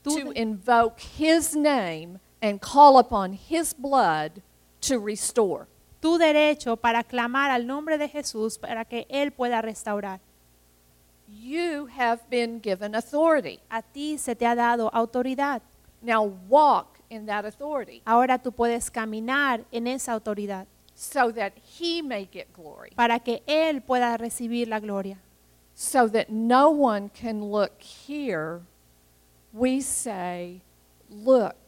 [0.02, 4.42] to invoke His name and call upon His blood
[4.82, 5.66] to restore.
[6.00, 10.20] tu derecho para clamar al nombre de Jesús para que Él pueda restaurar.
[11.26, 13.60] You have been given authority.
[13.70, 15.62] A ti se te ha dado autoridad.
[16.02, 22.02] Now walk in that authority Ahora tú puedes caminar en esa autoridad so that He
[22.02, 25.18] may get glory, para que Él pueda recibir la gloria.
[25.74, 28.62] So that no one can look here.
[29.52, 30.62] We say,
[31.10, 31.64] Look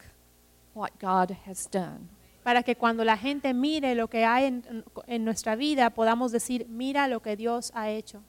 [0.75, 2.09] what God has done.
[2.45, 6.67] Para que cuando la gente mire lo que hay en, en nuestra vida, podamos decir,
[6.69, 8.23] mira lo que Dios ha hecho.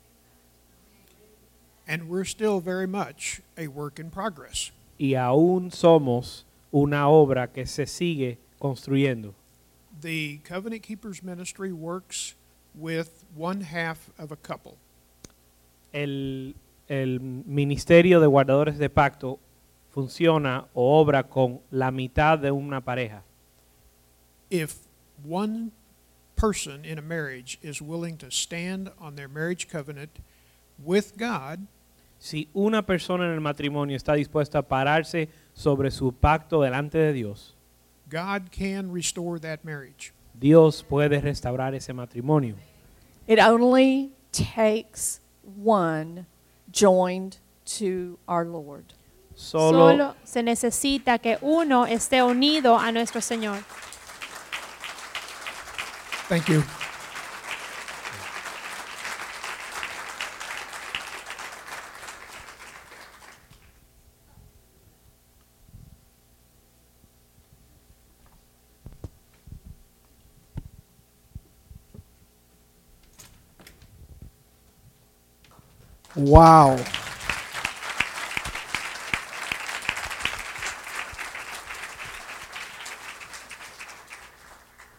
[1.87, 4.71] And we're still very much a work in progress.
[4.99, 9.33] Y aún somos una obra que se sigue construyendo.
[10.01, 12.35] The Covenant Keepers Ministry works
[12.75, 14.77] with one half of a couple.
[15.91, 16.55] El,
[16.87, 19.39] el ministerio de guardadores de pacto
[19.89, 23.23] funciona o obra con la mitad de una pareja.
[24.49, 24.75] If
[25.27, 25.71] one
[26.35, 30.19] person in a marriage is willing to stand on their marriage covenant
[30.77, 31.67] with God,
[32.19, 37.13] Si una persona en el matrimonio está dispuesta a pararse sobre su pacto delante de
[37.13, 37.55] Dios,
[38.09, 40.13] God can restore that marriage.
[40.33, 42.55] Dios puede restaurar ese matrimonio.
[43.27, 45.19] It only takes
[45.55, 46.25] one
[46.71, 48.93] joined to our Lord.
[49.35, 53.63] Solo, Solo se necesita que uno esté unido a nuestro Señor.
[56.27, 56.63] Thank you.
[76.17, 76.77] Wow.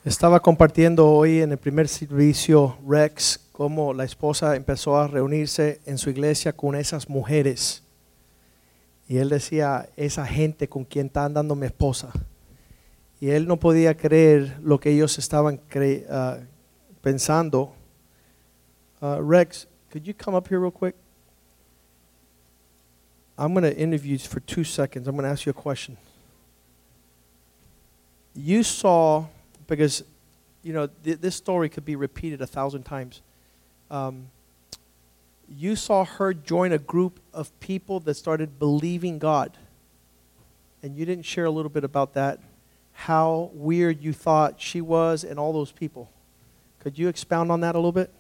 [0.05, 5.99] Estaba compartiendo hoy en el primer servicio Rex cómo la esposa empezó a reunirse en
[5.99, 7.83] su iglesia con esas mujeres.
[9.09, 12.13] Y él decía, esa gente con quien está andando mi esposa.
[13.19, 15.61] Y él no podía creer lo que ellos estaban
[16.11, 16.39] ah,
[17.03, 17.75] pensando.
[19.01, 20.95] Uh, Rex, could you come up here real quick?
[23.39, 25.07] I'm going to interview you for two seconds.
[25.07, 25.97] I'm going to ask you a question.
[28.35, 29.27] You saw
[29.69, 30.03] because
[30.63, 33.23] you know th- this story could be repeated a thousand times.
[33.91, 34.27] Um,
[35.49, 39.57] you saw her join a group of people that started believing God.
[40.83, 42.39] and you didn't share a little bit about that,
[42.93, 46.11] how weird you thought she was and all those people.
[46.81, 48.11] Could you expound on that a little bit?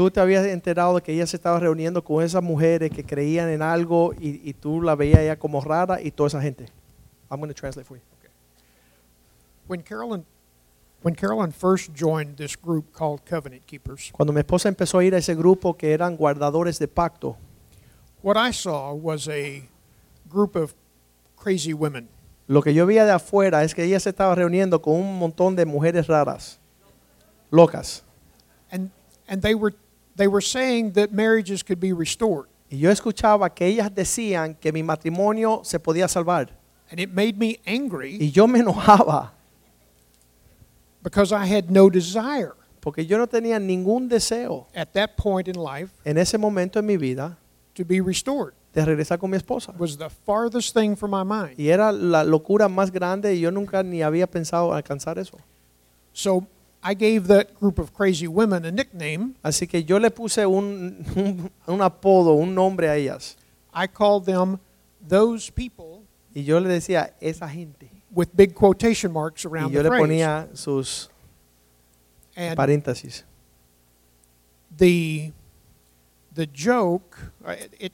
[0.00, 3.50] Tú te habías enterado de que ella se estaba reuniendo con esas mujeres que creían
[3.50, 6.64] en algo y, y tú la veías ella como rara y toda esa gente.
[7.30, 8.02] I'm going to translate for you.
[9.68, 10.24] When Carolyn,
[11.02, 15.14] when Carolyn first joined this group called Covenant Keepers, Cuando mi esposa empezó a ir
[15.14, 17.36] a ese grupo que eran guardadores de pacto,
[18.22, 19.68] what I saw was a
[20.30, 20.72] group of
[21.36, 22.08] crazy women.
[22.46, 25.56] lo que yo veía de afuera es que ella se estaba reuniendo con un montón
[25.56, 26.58] de mujeres raras,
[27.50, 28.02] locas.
[28.70, 28.90] And,
[29.28, 29.74] and they, were,
[30.20, 32.46] they were saying that marriages could be restored.
[32.70, 36.50] Y yo escuchaba que ellas decían que mi matrimonio se podía salvar.
[36.90, 39.30] And it made me angry Y yo me enojaba
[41.02, 45.54] because I had no desire porque yo no tenía ningún deseo at that point in
[45.54, 47.38] life en ese momento en mi vida
[47.74, 48.54] to be restored.
[48.74, 49.72] de regresar con mi esposa.
[49.72, 51.58] It was the farthest thing from my mind.
[51.58, 55.38] Y era la locura más grande y yo nunca ni había pensado alcanzar eso.
[56.12, 56.46] So
[56.82, 59.34] I gave that group of crazy women a nickname.
[59.44, 63.36] Así que yo le puse un, un, un apodo, un nombre a ellas.
[63.74, 64.58] I called them
[65.06, 66.02] those people
[66.34, 67.90] Y yo le decía, esa gente.
[68.12, 70.00] with big quotation marks around Y yo the le phrase.
[70.02, 71.08] ponía sus
[72.36, 73.24] And paréntesis.
[74.76, 75.32] the
[76.32, 77.92] the joke, uh, it,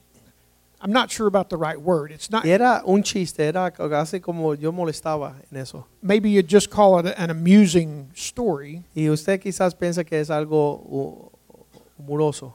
[0.79, 2.11] I'm not sure about the right word.
[2.11, 2.45] It's not.
[2.45, 5.85] Era un chiste, era casi como yo molestaba en eso.
[6.03, 8.83] Maybe you'd just call it an amusing story.
[8.95, 11.31] Y usted quizás piensa que es algo hu-
[11.99, 12.53] humoroso.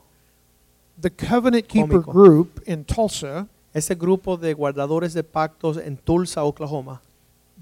[1.00, 2.12] The Covenant Keeper Cómico.
[2.12, 7.00] group in Tulsa Ese grupo de guardadores de pactos en Tulsa, Oklahoma,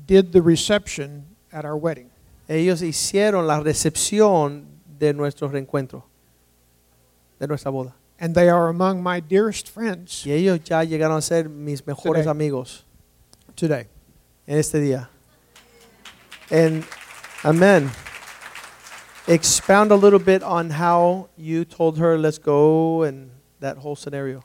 [0.06, 2.10] did the reception at our wedding.
[2.48, 4.64] ellos hicieron la recepción
[4.98, 6.02] de nuestro reencuentro,
[7.38, 7.94] de nuestra boda.
[8.20, 12.24] And they are among my dearest friends Y ellos ya llegaron a ser mis mejores
[12.24, 12.30] Today.
[12.30, 12.84] amigos
[13.56, 13.86] today.
[14.46, 15.08] en este día.
[16.50, 16.84] And
[17.44, 17.90] amen.
[19.26, 24.42] Expound a little bit on how you told her, let's go, and that whole scenario.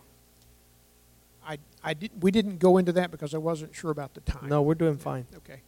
[1.46, 4.48] I, I did, we didn't go into that because I wasn't sure about the time.
[4.48, 5.26] No, we're doing fine.
[5.38, 5.62] Okay.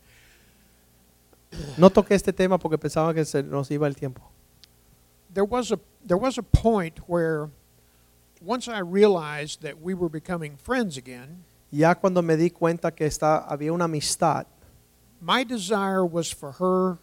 [1.77, 4.21] No toqué este tema porque pensaba que se nos iba el tiempo.
[5.33, 7.49] There was a there was a point where
[8.41, 13.05] once I realized that we were becoming friends again, Ya cuando me di cuenta que
[13.05, 14.45] está, había una amistad,
[15.21, 16.97] my desire was for her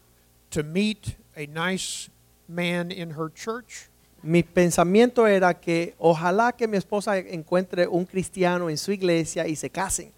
[0.50, 2.08] to meet a nice
[2.48, 3.88] man in her church
[4.22, 9.54] mi pensamiento era que ojalá que mi esposa encuentre un cristiano en su iglesia y
[9.54, 10.12] se casen.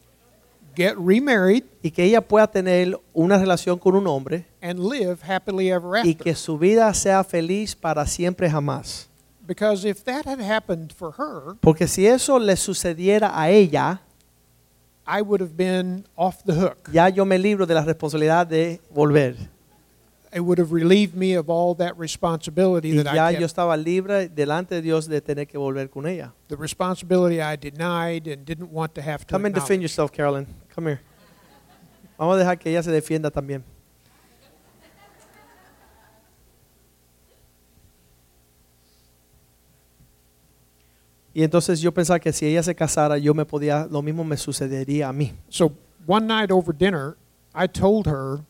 [0.76, 5.70] get remarried, Y que ella pueda tener una relación con un hombre and live happily
[5.70, 6.16] ever y after.
[6.24, 9.08] que su vida sea feliz para siempre jamás.
[9.46, 14.00] Because if that had happened for her, Porque si eso le sucediera a ella,
[15.06, 16.90] I would have been off the hook.
[16.92, 19.36] ya yo me libro de la responsabilidad de volver.
[20.34, 23.76] It would have relieved me of all that responsibility Y that ya I yo estaba
[23.76, 26.32] libre delante de Dios de tener que volver con ella.
[26.48, 29.82] the responsibility I denied and didn't want to have to Come and defend acknowledge.
[29.82, 30.46] yourself, Carolyn.
[30.74, 31.00] Come here.
[32.18, 33.62] Vamos a dejar que ella se defienda también.
[41.36, 44.38] Y entonces yo pensaba que si ella se casara, yo me podía, lo mismo me
[44.38, 45.34] sucedería a mí.
[45.50, 45.70] So
[46.06, 47.18] one night over dinner,
[47.54, 48.40] I told her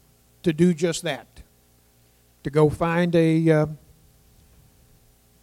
[0.42, 1.26] to do just that.
[2.44, 3.66] To go find a uh,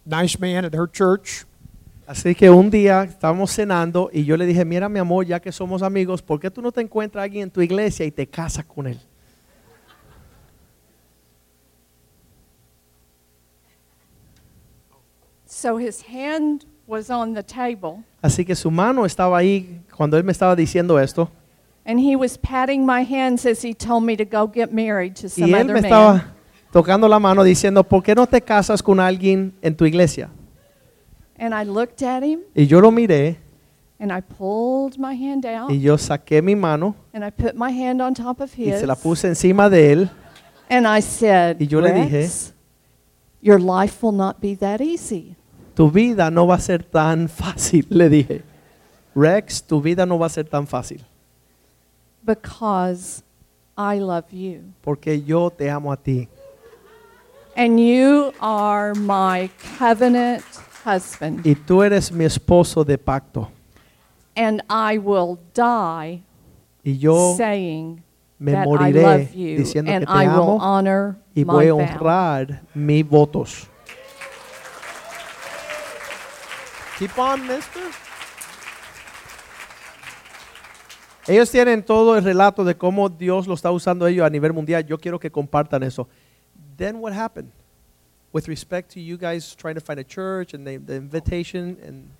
[0.06, 1.44] nice man at her church
[2.06, 5.52] Así que un día estábamos cenando y yo le dije, mira mi amor, ya que
[5.52, 8.26] somos amigos, ¿por qué tú no te encuentras a alguien en tu iglesia y te
[8.26, 8.98] casas con él?
[15.44, 20.24] So his hand was on the table, Así que su mano estaba ahí cuando él
[20.24, 21.28] me estaba diciendo esto.
[21.86, 25.28] and he was patting my hands as he told me to go get married to
[25.28, 25.84] some Y él other me man.
[25.84, 26.24] estaba
[26.72, 30.30] tocando la mano diciendo, ¿por qué no te casas con alguien en tu iglesia?
[31.38, 33.36] And I looked at him, Y yo lo miré
[33.98, 37.70] and I pulled my hand out, y yo saqué mi mano and I put my
[37.70, 40.10] hand on top of y his, se la puse encima de él
[40.70, 42.52] and I said, Y yo le dije, "Rex,
[43.42, 45.36] your life will not be that easy.
[45.74, 48.42] Tu vida no va a ser tan fácil, le dije.
[49.14, 51.00] Rex, tu vida no va a ser tan fácil
[52.24, 53.22] because
[53.76, 54.62] I love you.
[54.82, 56.28] porque yo te amo a ti
[57.56, 59.48] And you are my
[59.78, 60.42] covenant
[60.84, 61.46] husband.
[61.46, 63.48] y tú eres mi esposo de pacto
[64.36, 66.22] And I will die
[66.84, 68.02] y yo saying
[68.40, 71.44] me that I moriré love you diciendo and que I te will amo honor y
[71.44, 73.68] voy a honrar mis votos.
[76.98, 77.82] Keep on, mister.
[81.26, 84.84] Ellos tienen todo el relato de cómo Dios lo está usando ellos a nivel mundial.
[84.86, 86.06] Yo quiero que compartan eso.
[86.76, 87.50] Then what happened
[88.32, 92.10] with respect to you guys trying to find a church and the, the invitation and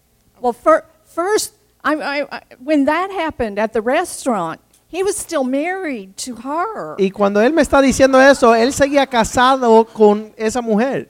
[0.41, 1.55] Well, fir- first,
[1.85, 6.97] I, I, I, when that happened at the restaurant, he was still married to her.
[6.99, 11.09] y cuando él me está diciendo eso, él seguía casado con esa mujer.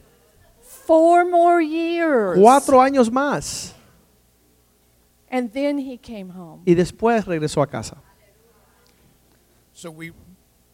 [0.87, 2.39] Four more years.
[2.39, 3.73] Cuatro años más.
[5.31, 6.63] And then he came home.
[6.67, 7.97] Y después regresó a casa.
[9.73, 10.13] So we,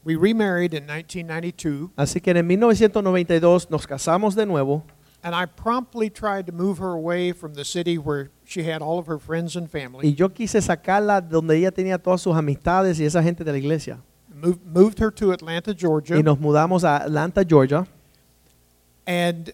[0.04, 4.84] we remarried in 1992, Así que en 1992 nos casamos de nuevo
[5.22, 8.98] and I promptly tried to move her away from the city where she had all
[8.98, 10.08] of her friends and family.
[10.08, 13.58] y yo quise sacarla donde ella tenía todas sus amistades y esa gente de la
[13.58, 13.98] iglesia.
[14.32, 16.16] Moved, moved her to Atlanta, Georgia.
[16.16, 17.86] Y nos mudamos a Atlanta, Georgia.
[19.06, 19.52] And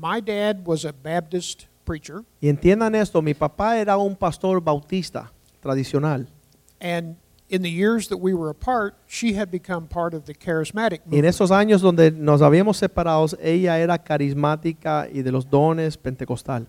[0.00, 5.32] my dad was a Baptist preacher, Y entiendan esto, mi papá era un pastor bautista
[5.60, 6.26] tradicional.
[6.80, 7.16] and
[7.50, 11.16] in the years that we were apart, she had become part of the charismatic Y
[11.18, 16.66] en esos años donde nos habíamos separado, ella era carismática y de los dones pentecostal.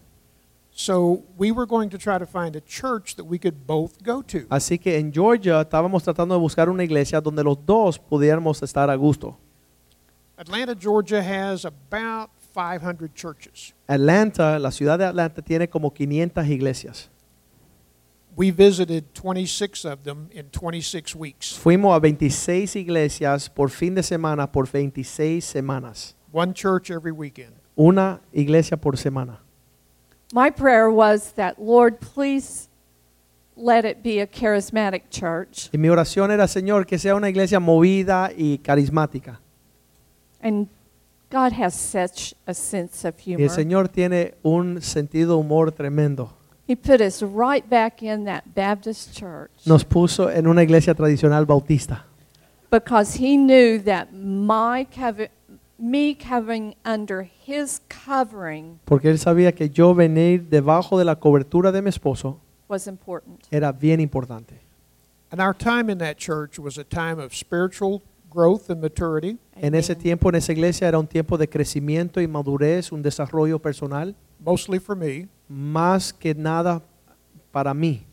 [0.72, 4.22] So we were going to try to find a church that we could both go
[4.24, 4.46] to.
[4.50, 8.90] Así que en Georgia estábamos tratando de buscar una iglesia donde los dos pudiéramos estar
[8.90, 9.38] a gusto.
[10.38, 13.74] Atlanta, Georgia has about 500 churches.
[13.88, 17.10] Atlanta, la ciudad de Atlanta tiene como 500 iglesias.
[18.36, 21.58] We visited 26 of them in 26 weeks.
[21.58, 26.16] Fuimos a 26 iglesias por fin de semana, por 26 semanas.
[26.32, 27.54] One church every weekend.
[27.78, 29.40] Una iglesia por semana.
[30.34, 32.70] My prayer was that, Lord, please
[33.56, 35.70] let it be a charismatic church.
[35.74, 39.40] Y mi oración era, Señor, que sea una iglesia movida y carismática.
[40.42, 40.68] And
[41.32, 43.50] God has such a sense of Y el humor.
[43.56, 46.34] Señor tiene un sentido humor tremendo.
[46.68, 51.46] He put us right back in that Baptist church Nos puso en una iglesia tradicional
[51.46, 52.06] bautista.
[52.72, 55.30] because He knew that my cover,
[55.80, 61.72] me covering under His covering Porque Él sabía que yo venir debajo de la cobertura
[61.72, 63.48] de mi esposo was important.
[63.52, 64.60] era bien importante.
[65.32, 69.74] And our time in that church was a time of spiritual growth and maturity, En
[69.76, 70.04] ese Amen.
[70.04, 74.80] tiempo, en esa iglesia, era un tiempo de crecimiento y madurez, un desarrollo personal, mostly
[74.80, 75.28] for me.
[75.50, 76.82] más que nada
[77.52, 78.06] para mí.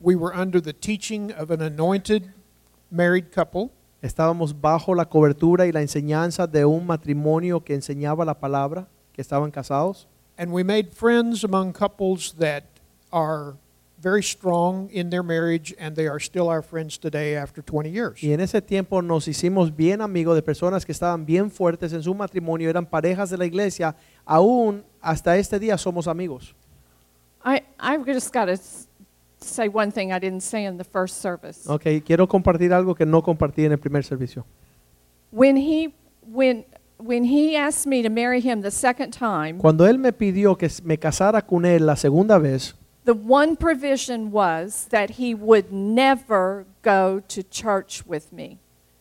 [0.00, 2.32] We were under the teaching of an anointed
[2.90, 3.70] married couple,
[4.02, 9.22] Estábamos bajo la cobertura y la enseñanza de un matrimonio que enseñaba la palabra, que
[9.22, 10.06] estaban casados.
[10.36, 12.64] and we made friends among couples that
[13.12, 13.54] are
[14.04, 18.22] very strong in their marriage, and they are still our friends today after 20 years.
[18.22, 22.02] Y en ese tiempo nos hicimos bien amigos de personas que estaban bien fuertes en
[22.02, 23.96] su matrimonio, eran parejas de la iglesia,
[24.26, 26.54] aún hasta este día somos amigos.
[27.44, 28.56] I, I've just got to
[29.40, 31.66] say one thing I didn't say in the first service.
[31.66, 34.44] Ok, quiero compartir algo que no compartí en el primer servicio.
[35.32, 35.94] When he
[36.30, 36.64] when
[36.98, 40.68] when he asked me to marry him the second time, Cuando él me pidió que
[40.82, 46.64] me casara con él la segunda vez, the one provision was that he would never
[46.82, 48.58] go to church with me.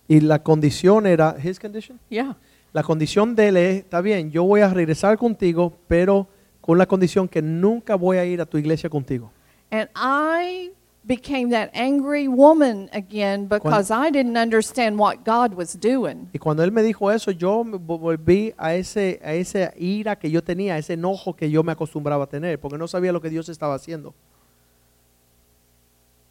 [0.07, 2.35] y la condición era, his condition, Yeah.
[2.73, 6.27] la condición de él es, está bien, yo voy a regresar contigo, pero
[6.61, 9.31] con la condición que nunca voy a ir a tu iglesia contigo.
[9.71, 10.71] And I
[11.05, 16.29] became that angry woman again because I didn't understand what God was doing.
[16.33, 20.41] Y cuando él me dijo eso, yo volví a ese a esa ira que yo
[20.41, 23.29] tenía, a ese enojo que yo me acostumbraba a tener, porque no sabía lo que
[23.29, 24.13] Dios estaba haciendo.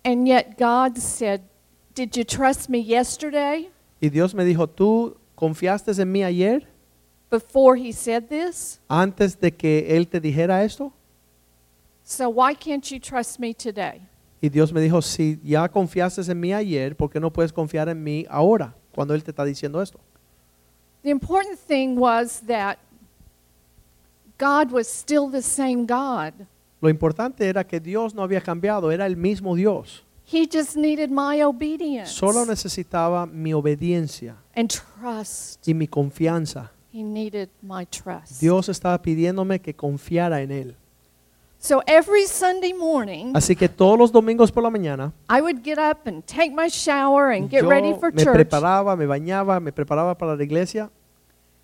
[0.05, 1.43] And yet God said,
[1.95, 3.71] Did you trust me yesterday
[4.01, 6.67] Y Dios me dijo, ¿tú confiaste en mí ayer
[7.31, 8.81] before he said this?
[8.89, 10.93] antes de que él te dijera esto?
[12.03, 14.01] So why can't you trust me today?
[14.45, 17.89] Y Dios me dijo, si ya confiaste en mí ayer, ¿por qué no puedes confiar
[17.89, 20.01] en mí ahora, cuando él te está diciendo esto?
[21.05, 22.79] The important thing was that
[24.41, 26.33] God was still the same God.
[26.81, 30.05] Lo importante era que Dios no había cambiado, era el mismo Dios.
[30.27, 35.69] He just needed my obedience Solo necesitaba mi obediencia and trust.
[35.69, 36.73] y mi confianza.
[36.93, 38.41] He needed my trust.
[38.41, 40.77] Dios estaba pidiéndome que confiara en Él.
[41.65, 45.79] So every Sunday morning, Así que todos los domingos por la mañana, I would get
[45.79, 48.35] up and take my shower and get yo ready for me church.
[48.35, 50.91] preparaba, me bañaba, me preparaba para la iglesia.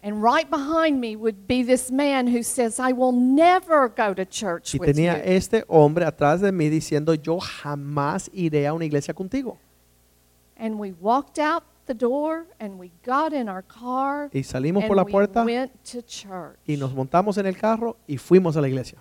[0.01, 4.25] And right behind me would be this man who says, I will never go to
[4.25, 5.23] church Y with tenía you.
[5.33, 9.59] este hombre atrás de mí diciendo, yo jamás iré a una iglesia contigo.
[10.57, 14.89] And we walked out the door and we got in our car Y salimos and
[14.89, 16.57] por la we puerta went to church.
[16.69, 18.99] y nos montamos en el carro y fuimos a la iglesia.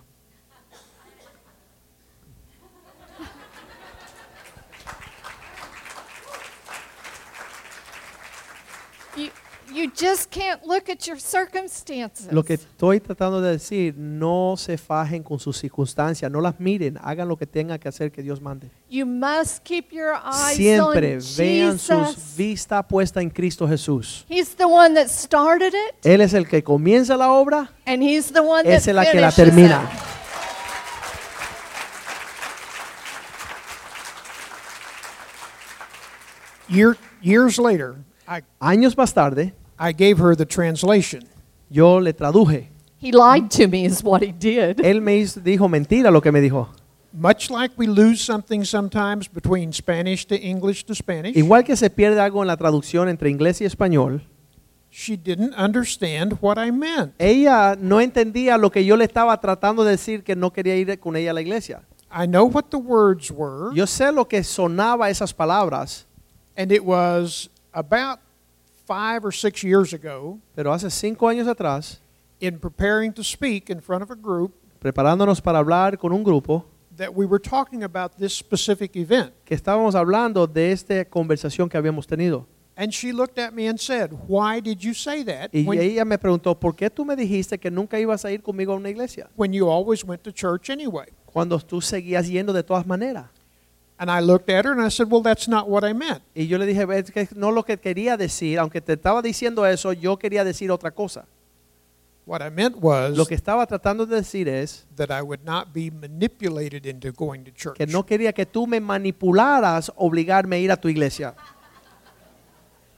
[9.78, 12.32] You just can't look at your circumstances.
[12.32, 16.98] Lo que estoy tratando de decir, no se fajen con sus circunstancias, no las miren,
[17.00, 18.72] hagan lo que tengan que hacer que Dios mande.
[18.90, 22.36] You must keep your eyes Siempre on vean sus Jesus.
[22.36, 24.26] vista puesta en Cristo Jesús.
[24.28, 28.32] He's the one that started it, Él es el que comienza la obra, and He's
[28.32, 29.88] the one that es la que la finishes termina.
[36.68, 36.74] it.
[36.74, 37.94] Year, years later,
[38.26, 41.22] I, Años más tarde, I gave her the translation.
[41.70, 42.68] yo le traduje.
[43.00, 44.80] He lied to me, is what he did.
[44.84, 46.68] Él me dijo mentira lo que me dijo.
[47.12, 51.88] Much like we lose something sometimes between Spanish to English to Spanish, Igual que se
[51.90, 54.22] pierde algo en la traducción entre inglés y español,
[54.90, 57.14] she didn't understand what I meant.
[57.18, 60.98] ella no entendía lo que yo le estaba tratando de decir que no quería ir
[60.98, 61.82] con ella a la iglesia.
[62.10, 66.04] I know what the words were, Yo sé lo que sonaba esas palabras,
[66.56, 68.18] and it was about
[68.88, 72.00] five or six years ago pero hace cinco años atrás,
[72.40, 76.64] in preparing to speak in front of a group preparándonos para hablar con un grupo,
[76.96, 79.32] that we were talking about this specific event.
[79.44, 82.46] que estábamos hablando de esta conversación que habíamos tenido.
[82.80, 86.04] And she looked at me and said, Why did you say that Y when, ella
[86.04, 88.88] me preguntó, ¿por qué tú me dijiste que nunca ibas a ir conmigo a una
[88.88, 89.28] iglesia?
[89.34, 91.06] when you always went to church anyway?
[91.26, 93.26] Cuando tú seguías yendo de todas maneras.
[94.00, 96.22] And I looked at her and I said, Well, that's not what I meant.
[96.34, 99.66] Y yo le dije, es que no lo que quería decir, aunque te estaba diciendo
[99.66, 101.26] eso, yo quería decir otra cosa.
[102.24, 105.72] What I meant was Lo que estaba tratando de decir es that I would not
[105.72, 107.76] be manipulated into going to church.
[107.76, 111.34] que no quería que tú me manipularas, obligarme a ir a tu iglesia.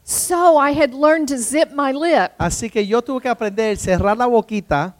[0.02, 3.76] So I had learned to zip my lip, Así que yo tuve que aprender a
[3.76, 4.96] cerrar la boquita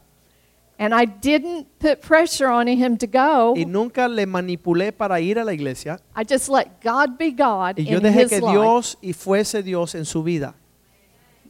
[0.81, 3.53] and I didn't put pressure on him to go.
[3.55, 6.01] y nunca le manipulé para ir a la iglesia.
[6.17, 8.51] I just let God be God Y yo in dejé his que life.
[8.51, 10.55] Dios y fuese Dios en su vida.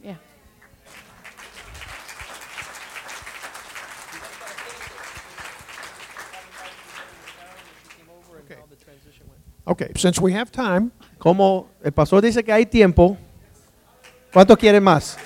[0.03, 0.17] Yeah.
[9.65, 13.15] Okay, since we have time, Como el pastor dice que hay tiempo,
[14.33, 15.17] ¿cuánto quiere más?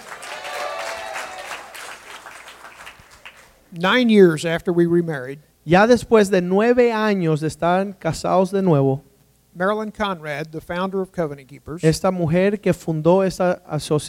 [3.79, 9.01] Nine years after we remarried, Ya después de nueve años de estar casados de nuevo,
[9.55, 13.61] Marilyn Conrad, the founder of Covenant Keepers, esta mujer que fundó esa,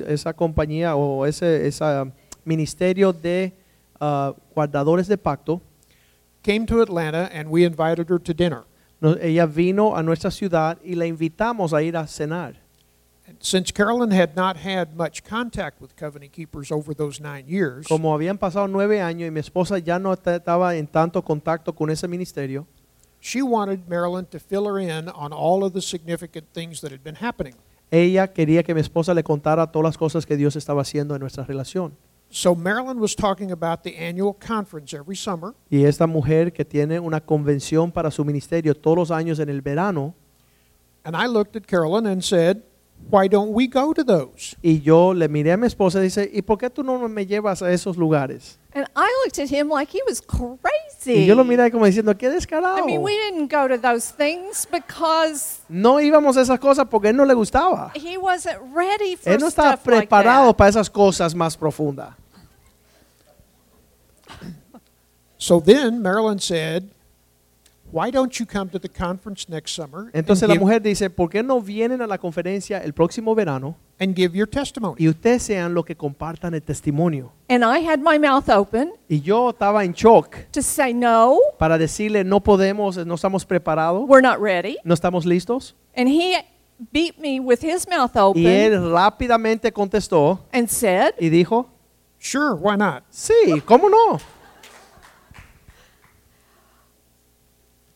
[0.07, 2.13] esa compañía o ese esa
[2.45, 3.53] ministerio de
[4.01, 5.61] ah, guardadores de pacto,
[6.43, 8.65] came to Atlanta and we invited her to dinner.
[9.01, 12.55] no- ella vino a nuestra ciudad y la invitamos a ir a cenar.
[13.41, 18.13] Since Carolyn had not had much contact with Covenant Keepers over those nine years, Como
[18.17, 22.07] habían pasado nueve años y mi esposa ya no estaba en tanto contacto con ese
[22.09, 22.67] ministerio,
[23.21, 27.03] she wanted Marilyn to fill her in on all of the significant things that had
[27.03, 27.55] been happening.
[27.91, 31.21] ella quería que mi esposa le contara todas las cosas que Dios estaba haciendo en
[31.21, 31.97] nuestra relación.
[32.29, 36.99] So Marilyn was talking about the annual conference every summer, Y esta mujer que tiene
[36.99, 40.15] una convención para su ministerio todos los años en el verano,
[41.05, 42.63] and I looked at Carolyn and said,
[43.11, 46.29] "Why don't we go to those?" y yo le miré a mi esposa y dice,
[46.33, 48.59] ¿y por qué tú no me llevas a esos lugares?
[48.75, 51.23] And I looked at him like he was crazy.
[51.23, 52.77] Y yo lo miré como diciendo, qué descarado.
[52.79, 57.09] I mean, we didn't go to those things because No íbamos a esas cosas porque
[57.11, 57.93] él no le gustaba.
[57.95, 60.57] he wasn't ready for Él no estaba stuff like preparado that.
[60.57, 62.15] para esas cosas más profundas.
[65.39, 66.91] So then Marilyn said,
[67.93, 71.09] "Why don't you come to the conference next summer and Entonces la give- mujer dice,
[71.11, 75.09] ¿por qué no vienen a la conferencia el próximo verano and give your testimony?" y
[75.09, 77.33] ustedes sean los que compartan el testimonio?
[77.49, 81.79] And I had my mouth open Y yo estaba en shock to say, no, para
[81.79, 84.77] decirle, no podemos, no estamos preparados, we're not ready.
[84.85, 85.75] no estamos listos.
[85.97, 86.35] And he
[86.93, 91.71] beat me with his mouth open Y él rápidamente contestó and said, y dijo,
[92.19, 93.05] Sure, why not?
[93.11, 93.33] sí,
[93.65, 94.19] ¿cómo no?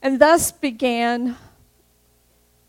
[0.03, 1.37] And thus began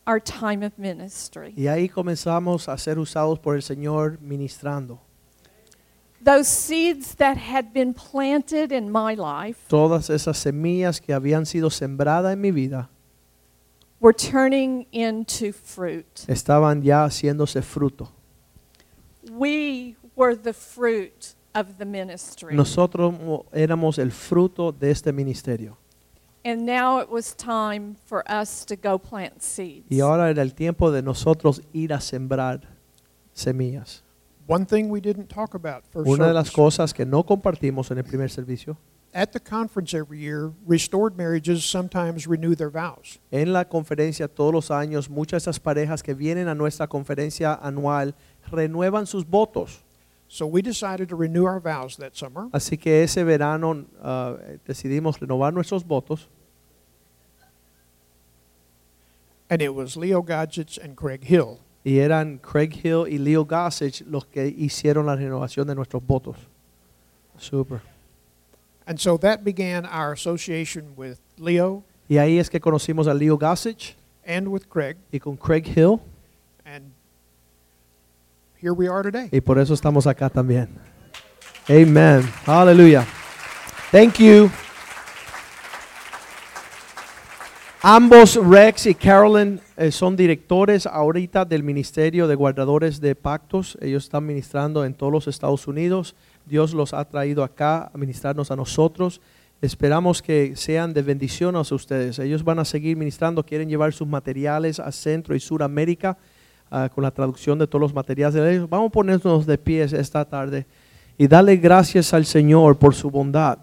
[0.05, 1.53] our time of ministry.
[1.55, 4.99] Y ahí comenzamos a ser usados por el Señor ministrando.
[6.23, 11.69] Those seeds that had been planted in my life Todas esas semillas que habían sido
[11.71, 12.89] sembradas en mi vida
[13.99, 16.05] were turning into fruit.
[16.27, 18.09] estaban ya haciéndose fruto.
[19.32, 22.55] We were the fruit of the ministry.
[22.55, 25.77] Nosotros mo- éramos el fruto de este ministerio.
[26.43, 29.85] And now it was time for us to go plant seeds.
[29.89, 32.61] Y ahora era el tiempo de nosotros ir a sembrar
[33.33, 34.03] semillas.
[34.47, 36.55] One thing we didn't talk about first Una de las service.
[36.55, 38.77] cosas que no compartimos en el primer servicio,
[39.13, 43.19] At the conference every year, restored marriages sometimes renew their vows.
[43.29, 47.53] en la conferencia todos los años, muchas de esas parejas que vienen a nuestra conferencia
[47.61, 48.15] anual
[48.49, 49.83] renuevan sus votos.
[50.34, 52.47] So we decided to renew our vows that summer.
[52.53, 56.29] Así que ese verano ah, decidimos renovar nuestros votos
[59.49, 61.59] And it was Leo Godzich and Craig Hill.
[61.84, 66.38] y eran Craig Hill y Leo Godzich los que hicieron la renovación de nuestros votos.
[67.38, 67.82] Super.
[68.88, 73.38] And so that began our association with Leo Y ahí es que conocimos a Leo
[73.38, 74.95] Godzich and with Craig.
[75.11, 75.99] y con Craig Hill
[78.62, 79.28] here we are today.
[79.32, 80.70] y por eso estamos acá también.
[81.68, 82.22] Amen.
[82.45, 83.05] Aleluya.
[83.91, 84.49] Thank you.
[87.84, 93.76] Ambos, Rex y Carolyn, eh, son directores ahorita del Ministerio de Guardadores de Pactos.
[93.82, 96.16] Ellos están ministrando en todos los Estados Unidos.
[96.45, 99.20] Dios los ha traído acá a ministrarnos a nosotros.
[99.62, 102.20] Esperamos que sean de bendición a ustedes.
[102.20, 106.18] Ellos van a seguir ministrando, quieren llevar sus materiales a Centro y Suramérica
[106.72, 108.69] ah, con la traducción de todos los materiales de ellos.
[108.69, 110.65] Vamos a ponernos de pies esta tarde
[111.17, 113.59] y darle gracias al Señor por su bondad.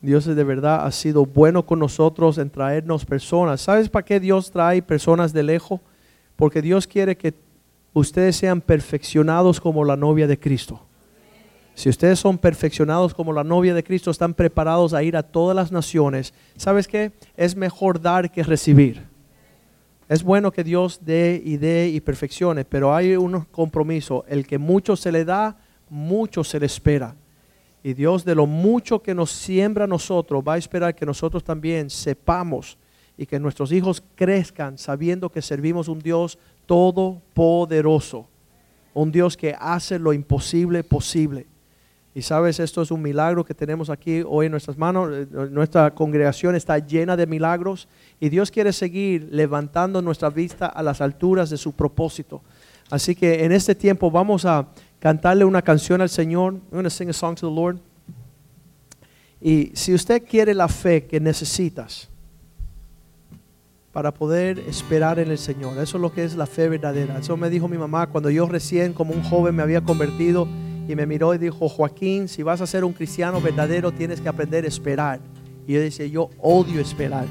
[0.00, 3.60] Dios de verdad ha sido bueno con nosotros en traernos personas.
[3.60, 5.80] ¿Sabes para qué Dios trae personas de lejos?
[6.36, 7.34] Porque Dios quiere que
[7.92, 10.80] ustedes sean perfeccionados como la novia de Cristo.
[11.74, 15.54] Si ustedes son perfeccionados como la novia de Cristo, están preparados a ir a todas
[15.54, 16.32] las naciones.
[16.56, 17.12] ¿Sabes qué?
[17.36, 19.15] Es mejor dar que recibir.
[20.08, 24.24] Es bueno que Dios dé y dé y perfeccione, pero hay un compromiso.
[24.28, 25.56] El que mucho se le da,
[25.88, 27.16] mucho se le espera.
[27.82, 31.42] Y Dios de lo mucho que nos siembra a nosotros va a esperar que nosotros
[31.42, 32.78] también sepamos
[33.16, 38.28] y que nuestros hijos crezcan sabiendo que servimos un Dios todopoderoso,
[38.94, 41.46] un Dios que hace lo imposible posible.
[42.16, 45.10] Y sabes, esto es un milagro que tenemos aquí hoy en nuestras manos.
[45.12, 47.88] Eh, Nuestra congregación está llena de milagros
[48.18, 52.40] y Dios quiere seguir levantando nuestra vista a las alturas de su propósito.
[52.88, 54.66] Así que en este tiempo vamos a
[54.98, 56.54] cantarle una canción al Señor.
[56.54, 57.76] I'm going to sing a song to the Lord.
[59.38, 62.08] Y si usted quiere la fe que necesitas
[63.92, 67.18] para poder esperar en el Señor, eso es lo que es la fe verdadera.
[67.18, 70.48] Eso me dijo mi mamá cuando yo recién como un joven me había convertido
[70.88, 74.28] y me miró y dijo, Joaquín, si vas a ser un cristiano verdadero tienes que
[74.28, 75.20] aprender a esperar.
[75.66, 77.26] Y yo decía, yo odio esperar.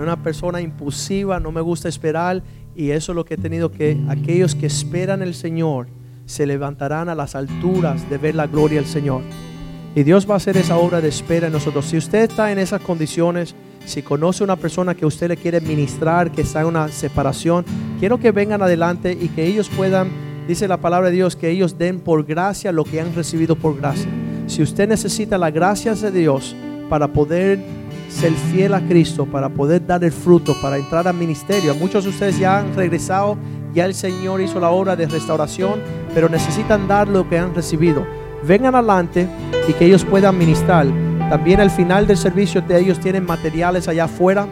[0.00, 2.42] Una persona impulsiva, no me gusta esperar
[2.76, 5.88] y eso es lo que he tenido que, aquellos que esperan el Señor
[6.26, 9.22] se levantarán a las alturas de ver la gloria del Señor.
[9.94, 11.86] Y Dios va a hacer esa obra de espera en nosotros.
[11.86, 16.30] Si usted está en esas condiciones, si conoce una persona que usted le quiere ministrar,
[16.30, 17.64] que está en una separación,
[17.98, 20.08] quiero que vengan adelante y que ellos puedan,
[20.48, 23.76] dice la palabra de Dios, que ellos den por gracia lo que han recibido por
[23.76, 24.10] gracia.
[24.48, 26.56] Si usted necesita la gracia de Dios
[26.88, 27.60] para poder
[28.08, 32.10] ser fiel a Cristo, para poder dar el fruto, para entrar al ministerio, muchos de
[32.10, 33.36] ustedes ya han regresado,
[33.72, 35.80] ya el Señor hizo la obra de restauración,
[36.14, 38.04] pero necesitan dar lo que han recibido
[38.42, 39.28] vengan adelante
[39.68, 40.86] y que ellos puedan ministrar.
[41.28, 44.46] También al final del servicio de ellos tienen materiales allá afuera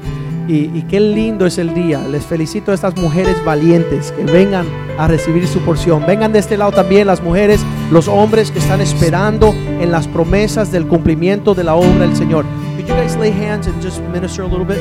[0.49, 2.07] y, qué lindo es el día.
[2.09, 4.66] Les felicito a estas mujeres valientes que vengan
[4.99, 6.05] a recibir su porción.
[6.07, 10.70] Vengan de este lado también las mujeres, los hombres que están esperando en las promesas
[10.70, 12.44] del cumplimiento de la obra del Señor.
[12.76, 14.78] Could you guys lay hands and just minister a little bit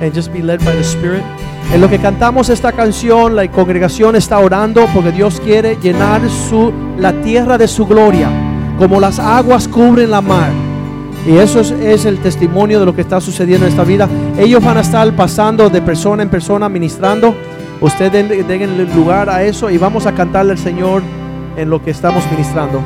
[0.00, 1.22] and just be led by the Spirit?
[1.72, 6.72] En lo que cantamos esta canción, la congregación está orando porque Dios quiere llenar su,
[6.98, 8.28] la tierra de su gloria,
[8.78, 10.50] como las aguas cubren la mar.
[11.26, 14.06] Y eso es, es, el testimonio de lo que está sucediendo en esta vida.
[14.36, 17.34] Ellos van a estar pasando de persona en persona ministrando.
[17.80, 21.02] Ustedes den, den lugar a eso y vamos a cantarle al Señor
[21.56, 22.80] en lo que estamos ministrando.